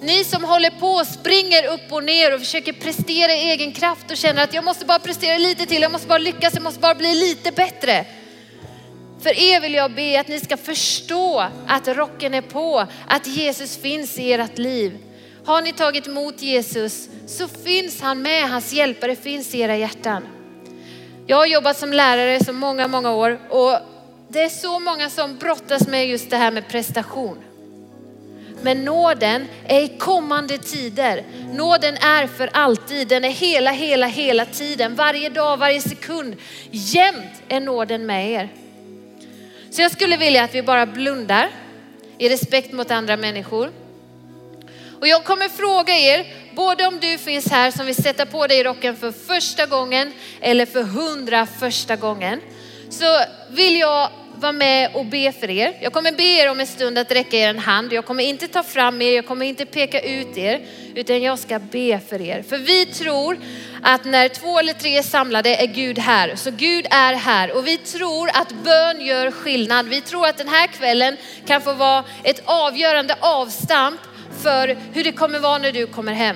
Ni 0.01 0.23
som 0.23 0.43
håller 0.43 0.69
på, 0.69 0.87
och 0.87 1.07
springer 1.07 1.73
upp 1.73 1.91
och 1.91 2.03
ner 2.03 2.33
och 2.33 2.39
försöker 2.39 2.73
prestera 2.73 3.33
i 3.33 3.49
egen 3.51 3.71
kraft 3.71 4.11
och 4.11 4.17
känner 4.17 4.43
att 4.43 4.53
jag 4.53 4.63
måste 4.63 4.85
bara 4.85 4.99
prestera 4.99 5.37
lite 5.37 5.65
till, 5.65 5.81
jag 5.81 5.91
måste 5.91 6.07
bara 6.07 6.17
lyckas, 6.17 6.53
jag 6.53 6.63
måste 6.63 6.79
bara 6.79 6.95
bli 6.95 7.15
lite 7.15 7.51
bättre. 7.51 8.05
För 9.21 9.39
er 9.39 9.61
vill 9.61 9.73
jag 9.73 9.91
be 9.91 10.19
att 10.19 10.27
ni 10.27 10.39
ska 10.39 10.57
förstå 10.57 11.47
att 11.67 11.87
rocken 11.87 12.33
är 12.33 12.41
på, 12.41 12.87
att 13.07 13.27
Jesus 13.27 13.77
finns 13.77 14.19
i 14.19 14.33
ert 14.33 14.57
liv. 14.57 14.97
Har 15.45 15.61
ni 15.61 15.73
tagit 15.73 16.07
emot 16.07 16.41
Jesus 16.41 17.09
så 17.27 17.47
finns 17.47 18.01
han 18.01 18.21
med, 18.21 18.49
hans 18.49 18.73
hjälpare 18.73 19.15
finns 19.15 19.55
i 19.55 19.59
era 19.59 19.77
hjärtan. 19.77 20.40
Jag 21.27 21.37
har 21.37 21.45
jobbat 21.45 21.77
som 21.77 21.93
lärare 21.93 22.43
så 22.43 22.53
många, 22.53 22.87
många 22.87 23.11
år 23.11 23.39
och 23.49 23.77
det 24.27 24.41
är 24.41 24.49
så 24.49 24.79
många 24.79 25.09
som 25.09 25.37
brottas 25.37 25.87
med 25.87 26.07
just 26.07 26.29
det 26.29 26.37
här 26.37 26.51
med 26.51 26.67
prestation. 26.67 27.37
Men 28.61 28.85
nåden 28.85 29.47
är 29.67 29.79
i 29.81 29.87
kommande 29.87 30.57
tider. 30.57 31.23
Nåden 31.53 31.95
är 31.97 32.27
för 32.27 32.49
alltid. 32.53 33.07
Den 33.07 33.23
är 33.23 33.29
hela, 33.29 33.71
hela, 33.71 34.07
hela 34.07 34.45
tiden. 34.45 34.95
Varje 34.95 35.29
dag, 35.29 35.57
varje 35.57 35.81
sekund. 35.81 36.35
Jämt 36.71 37.43
är 37.47 37.59
nåden 37.59 38.05
med 38.05 38.31
er. 38.31 38.49
Så 39.71 39.81
jag 39.81 39.91
skulle 39.91 40.17
vilja 40.17 40.43
att 40.43 40.55
vi 40.55 40.63
bara 40.63 40.85
blundar 40.85 41.49
i 42.17 42.29
respekt 42.29 42.73
mot 42.73 42.91
andra 42.91 43.17
människor. 43.17 43.71
Och 44.99 45.07
jag 45.07 45.23
kommer 45.23 45.49
fråga 45.49 45.97
er, 45.97 46.27
både 46.55 46.87
om 46.87 46.99
du 46.99 47.17
finns 47.17 47.47
här 47.51 47.71
som 47.71 47.85
vill 47.85 47.95
sätta 47.95 48.25
på 48.25 48.47
dig 48.47 48.63
rocken 48.63 48.95
för 48.95 49.11
första 49.11 49.65
gången 49.65 50.13
eller 50.41 50.65
för 50.65 50.83
hundra 50.83 51.45
första 51.45 51.95
gången, 51.95 52.41
så 52.89 53.05
vill 53.49 53.79
jag 53.79 54.09
vara 54.41 54.51
med 54.51 54.95
och 54.95 55.05
be 55.05 55.31
för 55.31 55.49
er. 55.49 55.73
Jag 55.81 55.93
kommer 55.93 56.11
be 56.11 56.23
er 56.23 56.49
om 56.49 56.59
en 56.59 56.67
stund 56.67 56.97
att 56.97 57.11
räcka 57.11 57.37
er 57.37 57.49
en 57.49 57.59
hand. 57.59 57.93
Jag 57.93 58.05
kommer 58.05 58.23
inte 58.23 58.47
ta 58.47 58.63
fram 58.63 59.01
er, 59.01 59.15
jag 59.15 59.25
kommer 59.25 59.45
inte 59.45 59.65
peka 59.65 60.01
ut 60.01 60.37
er, 60.37 60.65
utan 60.95 61.21
jag 61.21 61.39
ska 61.39 61.59
be 61.59 61.99
för 62.09 62.21
er. 62.21 62.43
För 62.49 62.57
vi 62.57 62.85
tror 62.85 63.37
att 63.83 64.05
när 64.05 64.29
två 64.29 64.59
eller 64.59 64.73
tre 64.73 64.97
är 64.97 65.03
samlade 65.03 65.55
är 65.55 65.67
Gud 65.67 65.99
här. 65.99 66.35
Så 66.35 66.51
Gud 66.51 66.87
är 66.89 67.13
här 67.13 67.57
och 67.57 67.67
vi 67.67 67.77
tror 67.77 68.29
att 68.33 68.51
bön 68.63 69.01
gör 69.01 69.31
skillnad. 69.31 69.87
Vi 69.87 70.01
tror 70.01 70.27
att 70.27 70.37
den 70.37 70.47
här 70.47 70.67
kvällen 70.67 71.17
kan 71.47 71.61
få 71.61 71.73
vara 71.73 72.03
ett 72.23 72.41
avgörande 72.45 73.15
avstamp 73.19 74.01
för 74.43 74.77
hur 74.93 75.03
det 75.03 75.11
kommer 75.11 75.39
vara 75.39 75.57
när 75.57 75.71
du 75.71 75.87
kommer 75.87 76.13
hem. 76.13 76.35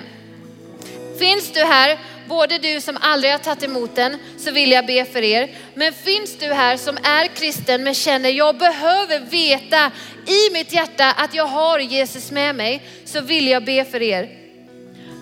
Finns 1.20 1.52
du 1.52 1.60
här, 1.60 2.00
både 2.28 2.58
du 2.58 2.82
som 2.82 2.98
aldrig 3.02 3.32
har 3.32 3.40
tagit 3.40 3.64
emot 3.64 3.96
den, 3.96 4.18
så 4.38 4.52
vill 4.52 4.72
jag 4.72 4.86
be 4.86 5.06
för 5.06 5.22
er. 5.22 5.50
Men 5.74 5.94
finns 5.94 6.38
du 6.40 6.54
här 6.54 6.78
som 6.78 6.98
är 7.04 7.28
kristen 7.28 7.84
men 7.84 7.94
känner 7.94 8.30
jag 8.30 8.58
behöver 8.58 9.20
veta 9.20 9.92
i 10.26 10.54
mitt 10.54 10.74
hjärta 10.74 11.12
att 11.12 11.34
jag 11.34 11.46
har 11.46 11.80
Jesus 11.80 12.32
med 12.32 12.56
mig, 12.56 12.82
så 13.06 13.22
vill 13.22 13.48
jag 13.48 13.66
be 13.66 13.86
för 13.86 14.02
er. 14.02 14.30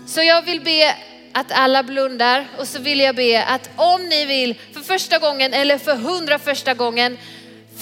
Så 0.07 0.23
jag 0.23 0.41
vill 0.41 0.61
be 0.61 0.95
att 1.31 1.51
alla 1.51 1.83
blundar 1.83 2.47
och 2.57 2.67
så 2.67 2.79
vill 2.79 2.99
jag 2.99 3.15
be 3.15 3.43
att 3.43 3.69
om 3.75 4.09
ni 4.09 4.25
vill 4.25 4.55
för 4.73 4.81
första 4.81 5.19
gången 5.19 5.53
eller 5.53 5.77
för 5.77 5.95
hundra 5.95 6.39
första 6.39 6.73
gången 6.73 7.17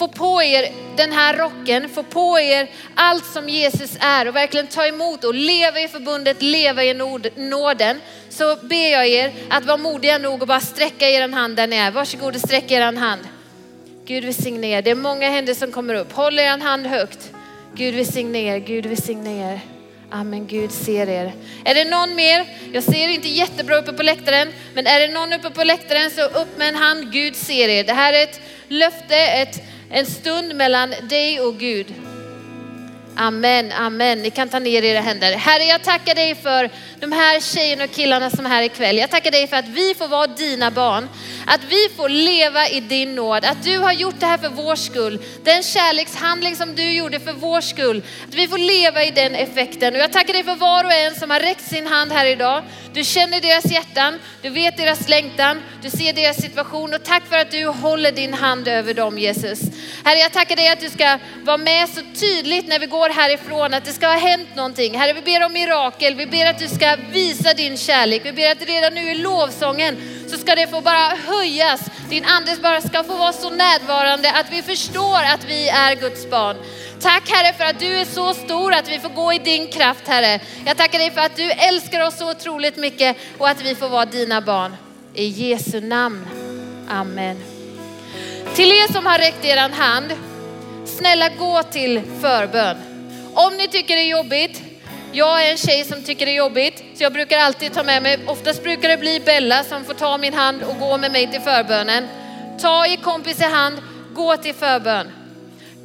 få 0.02 0.08
på 0.08 0.44
er 0.44 0.72
den 0.98 1.12
här 1.12 1.38
rocken, 1.38 1.90
få 1.90 2.04
på 2.04 2.40
er 2.40 2.70
allt 2.96 3.26
som 3.26 3.50
Jesus 3.50 3.98
är 4.00 4.28
och 4.28 4.36
verkligen 4.36 4.68
ta 4.68 4.86
emot 4.86 5.24
och 5.24 5.34
leva 5.34 5.80
i 5.80 5.88
förbundet, 5.88 6.42
leva 6.42 6.84
i 6.84 6.94
nåden. 7.36 8.02
Så 8.30 8.56
ber 8.56 8.92
jag 8.92 9.08
er 9.08 9.34
att 9.50 9.66
vara 9.66 9.78
modiga 9.78 10.18
nog 10.18 10.42
och 10.42 10.48
bara 10.48 10.60
sträcka 10.60 11.10
er 11.10 11.22
en 11.22 11.34
hand 11.34 11.56
där 11.56 11.68
ni 11.68 11.76
är. 11.76 11.92
Varsågod 11.92 12.36
och 12.36 12.42
sträck 12.42 12.72
er 12.72 12.82
en 12.82 12.98
hand. 12.98 13.22
Gud 14.06 14.26
välsigne 14.26 14.68
er. 14.68 14.82
Det 14.82 14.92
är 14.92 14.96
många 14.96 15.30
händer 15.30 15.54
som 15.54 15.72
kommer 15.72 15.94
upp. 15.94 16.14
Håll 16.14 16.40
er 16.40 16.48
en 16.48 16.62
hand 16.62 16.88
högt. 16.88 17.32
Gud 17.74 17.96
välsigne 17.96 18.40
er, 18.40 18.58
Gud 18.58 18.86
välsigne 18.86 19.52
er. 19.54 19.60
Amen, 20.12 20.48
Gud 20.48 20.72
ser 20.72 21.10
er. 21.10 21.34
Är 21.66 21.76
det 21.76 21.86
någon 21.86 22.16
mer? 22.16 22.46
Jag 22.74 22.84
ser 22.84 23.08
inte 23.08 23.30
jättebra 23.30 23.76
uppe 23.76 23.94
på 23.94 24.04
läktaren, 24.04 24.54
men 24.74 24.88
är 24.88 25.00
det 25.00 25.14
någon 25.14 25.34
uppe 25.34 25.50
på 25.50 25.64
läktaren 25.64 26.12
så 26.12 26.26
upp 26.26 26.58
med 26.58 26.68
en 26.68 26.76
hand. 26.76 27.12
Gud 27.12 27.36
ser 27.36 27.70
er. 27.70 27.84
Det 27.84 27.94
här 27.94 28.14
är 28.14 28.24
ett 28.24 28.42
löfte, 28.68 29.16
ett 29.16 29.62
en 29.92 30.06
stund 30.06 30.56
mellan 30.56 30.94
dig 31.10 31.40
och 31.42 31.58
Gud. 31.60 31.94
Amen, 33.16 33.72
amen. 33.72 34.22
Ni 34.22 34.30
kan 34.30 34.50
ta 34.50 34.60
ner 34.60 34.84
era 34.84 35.02
händer. 35.02 35.32
Herre, 35.32 35.64
jag 35.64 35.84
tackar 35.84 36.16
dig 36.16 36.36
för 36.36 36.70
de 37.00 37.12
här 37.12 37.40
tjejerna 37.40 37.84
och 37.84 37.92
killarna 37.92 38.30
som 38.30 38.46
är 38.46 38.50
här 38.50 38.64
ikväll. 38.64 38.98
Jag 38.98 39.10
tackar 39.10 39.32
dig 39.32 39.48
för 39.48 39.58
att 39.58 39.68
vi 39.68 39.96
får 39.98 40.08
vara 40.08 40.28
dina 40.28 40.72
barn. 40.72 41.10
Att 41.48 41.62
vi 41.70 41.90
får 41.96 42.10
leva 42.10 42.68
i 42.68 42.80
din 42.80 43.16
nåd. 43.16 43.46
Att 43.46 43.64
du 43.64 43.78
har 43.78 43.92
gjort 43.92 44.20
det 44.20 44.26
här 44.26 44.38
för 44.38 44.50
vår 44.50 44.76
skull. 44.76 45.20
Den 45.44 45.64
kärlekshandling 45.64 46.56
som 46.56 46.76
du 46.76 46.92
gjorde 46.92 47.20
för 47.20 47.34
vår 47.34 47.62
skull. 47.62 48.04
Att 48.28 48.36
vi 48.36 48.48
får 48.48 48.58
leva 48.58 49.04
i 49.04 49.12
den 49.12 49.36
effekten. 49.36 49.96
Och 49.96 50.02
jag 50.02 50.12
tackar 50.12 50.34
dig 50.34 50.44
för 50.44 50.56
var 50.56 50.84
och 50.84 50.94
en 50.94 51.16
som 51.16 51.30
har 51.30 51.40
räckt 51.40 51.70
sin 51.70 51.88
hand 51.88 52.12
här 52.12 52.26
idag. 52.26 52.64
Du 52.94 53.04
känner 53.04 53.42
deras 53.42 53.72
hjärtan, 53.72 54.20
du 54.42 54.50
vet 54.50 54.78
deras 54.78 55.10
längtan, 55.10 55.62
du 55.82 55.90
ser 55.90 56.14
deras 56.14 56.38
situation 56.38 56.94
och 56.94 57.04
tack 57.04 57.24
för 57.30 57.38
att 57.38 57.52
du 57.52 57.66
håller 57.66 58.12
din 58.12 58.34
hand 58.34 58.68
över 58.68 58.94
dem 58.94 59.20
Jesus. 59.20 59.60
Herre, 60.04 60.20
jag 60.20 60.32
tackar 60.32 60.56
dig 60.56 60.70
att 60.70 60.80
du 60.80 60.90
ska 60.90 61.18
vara 61.44 61.58
med 61.58 61.90
så 61.90 62.02
tydligt 62.20 62.68
när 62.68 62.80
vi 62.80 62.86
går 62.86 63.01
härifrån, 63.10 63.74
att 63.74 63.86
det 63.86 63.94
ska 63.94 64.08
ha 64.08 64.18
hänt 64.18 64.56
någonting. 64.56 64.98
Herre, 65.00 65.14
vi 65.14 65.22
ber 65.22 65.46
om 65.46 65.54
mirakel, 65.54 66.16
vi 66.16 66.26
ber 66.26 66.46
att 66.46 66.60
du 66.60 66.68
ska 66.68 66.98
visa 67.12 67.54
din 67.54 67.78
kärlek. 67.78 68.22
Vi 68.26 68.32
ber 68.32 68.52
att 68.52 68.62
redan 68.62 68.94
nu 68.94 69.12
i 69.12 69.16
lovsången 69.16 69.98
så 70.30 70.38
ska 70.38 70.56
det 70.56 70.68
få 70.68 70.82
bara 70.82 71.14
höjas. 71.28 71.82
Din 72.10 72.26
ande 72.26 72.56
bara 72.62 72.82
ska 72.82 73.04
få 73.04 73.18
vara 73.18 73.34
så 73.34 73.50
närvarande 73.50 74.32
att 74.32 74.52
vi 74.52 74.62
förstår 74.62 75.24
att 75.34 75.46
vi 75.48 75.70
är 75.70 75.96
Guds 75.96 76.30
barn. 76.30 76.56
Tack 77.02 77.30
Herre 77.30 77.54
för 77.54 77.64
att 77.64 77.80
du 77.80 77.98
är 77.98 78.06
så 78.06 78.34
stor 78.34 78.74
att 78.74 78.90
vi 78.90 79.00
får 79.00 79.10
gå 79.10 79.34
i 79.34 79.38
din 79.38 79.68
kraft 79.68 80.08
Herre. 80.08 80.40
Jag 80.66 80.78
tackar 80.78 81.00
dig 81.00 81.12
för 81.12 81.22
att 81.22 81.36
du 81.36 81.52
älskar 81.52 82.08
oss 82.08 82.18
så 82.18 82.32
otroligt 82.32 82.78
mycket 82.78 83.18
och 83.38 83.50
att 83.50 83.62
vi 83.62 83.76
får 83.76 83.90
vara 83.90 84.06
dina 84.06 84.42
barn. 84.42 84.76
I 85.14 85.26
Jesu 85.26 85.82
namn. 85.82 86.28
Amen. 86.90 87.38
Till 88.56 88.72
er 88.72 88.94
som 88.94 89.06
har 89.06 89.18
räckt 89.18 89.46
er 89.46 89.58
hand, 89.58 90.14
snälla 90.86 91.30
gå 91.30 91.64
till 91.64 92.02
förbön. 92.22 92.91
Om 93.34 93.58
ni 93.58 93.68
tycker 93.68 93.96
det 93.96 94.02
är 94.02 94.10
jobbigt, 94.10 94.62
jag 95.12 95.46
är 95.46 95.52
en 95.52 95.58
tjej 95.58 95.84
som 95.84 96.04
tycker 96.04 96.26
det 96.26 96.32
är 96.32 96.36
jobbigt, 96.36 96.84
så 96.96 97.04
jag 97.04 97.14
brukar 97.14 97.38
alltid 97.38 97.74
ta 97.74 97.84
med 97.84 98.04
mig, 98.04 98.20
oftast 98.28 98.64
brukar 98.64 98.90
det 98.90 98.98
bli 98.98 99.20
Bella 99.20 99.64
som 99.64 99.86
får 99.86 99.94
ta 99.94 100.18
min 100.18 100.34
hand 100.34 100.64
och 100.64 100.80
gå 100.80 100.98
med 100.98 101.12
mig 101.12 101.32
till 101.32 101.42
förbönen. 101.42 102.08
Ta 102.62 102.86
er 102.86 102.98
kompis 102.98 103.42
i 103.42 103.44
hand, 103.44 103.78
gå 104.14 104.38
till 104.38 104.54
förbön. 104.54 105.12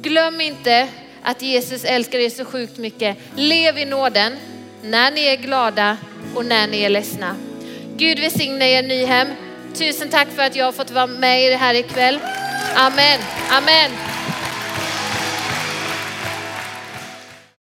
Glöm 0.01 0.41
inte 0.41 0.87
att 1.23 1.41
Jesus 1.41 1.83
älskar 1.83 2.19
er 2.19 2.29
så 2.29 2.45
sjukt 2.45 2.77
mycket. 2.77 3.17
Lev 3.35 3.77
i 3.77 3.85
nåden 3.85 4.37
när 4.83 5.11
ni 5.11 5.25
är 5.25 5.35
glada 5.35 5.97
och 6.35 6.45
när 6.45 6.67
ni 6.67 6.81
är 6.81 6.89
ledsna. 6.89 7.35
Gud 7.95 8.19
välsigne 8.19 8.65
er 8.65 8.83
Nyhem. 8.83 9.27
Tusen 9.73 10.09
tack 10.09 10.27
för 10.35 10.43
att 10.43 10.55
jag 10.55 10.65
har 10.65 10.71
fått 10.71 10.91
vara 10.91 11.07
med 11.07 11.43
i 11.43 11.49
det 11.49 11.57
här 11.57 11.73
ikväll. 11.73 12.19
Amen, 12.75 13.19
amen. 13.51 13.91